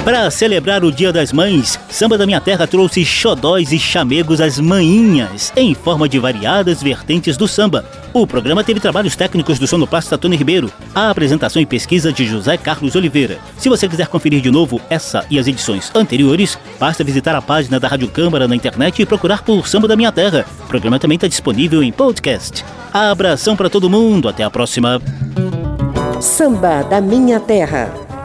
Para 0.04 0.30
celebrar 0.30 0.84
o 0.84 0.92
Dia 0.92 1.10
das 1.10 1.32
Mães, 1.32 1.80
Samba 1.88 2.18
da 2.18 2.26
Minha 2.26 2.38
Terra 2.38 2.66
trouxe 2.66 3.02
xodóis 3.06 3.72
e 3.72 3.78
chamegos 3.78 4.38
às 4.38 4.60
manhinhas, 4.60 5.50
em 5.56 5.74
forma 5.74 6.06
de 6.06 6.18
variadas 6.18 6.82
vertentes 6.82 7.38
do 7.38 7.48
samba. 7.48 7.86
O 8.12 8.26
programa 8.26 8.62
teve 8.62 8.80
trabalhos 8.80 9.16
técnicos 9.16 9.58
do 9.58 9.66
sonoplasta 9.66 10.18
Tony 10.18 10.36
Ribeiro, 10.36 10.70
a 10.94 11.08
apresentação 11.08 11.60
e 11.62 11.64
pesquisa 11.64 12.12
de 12.12 12.26
José 12.26 12.58
Carlos 12.58 12.94
Oliveira. 12.94 13.38
Se 13.56 13.70
você 13.70 13.88
quiser 13.88 14.08
conferir 14.08 14.42
de 14.42 14.50
novo 14.50 14.78
essa 14.90 15.24
e 15.30 15.38
as 15.38 15.46
edições 15.46 15.90
anteriores, 15.94 16.58
basta 16.78 17.02
visitar 17.02 17.34
a 17.34 17.40
página 17.40 17.80
da 17.80 17.88
Rádio 17.88 18.08
Câmara 18.08 18.46
na 18.46 18.54
internet 18.54 19.00
e 19.00 19.06
procurar 19.06 19.42
por 19.42 19.66
Samba 19.66 19.88
da 19.88 19.96
Minha 19.96 20.12
Terra. 20.12 20.44
O 20.64 20.68
programa 20.68 20.98
também 20.98 21.16
está 21.16 21.28
disponível 21.28 21.82
em 21.82 21.90
podcast. 21.90 22.62
Abração 22.92 23.56
para 23.56 23.70
todo 23.70 23.88
mundo, 23.88 24.28
até 24.28 24.44
a 24.44 24.50
próxima. 24.50 25.00
Samba 26.20 26.82
da 26.82 27.00
Minha 27.00 27.40
Terra. 27.40 28.13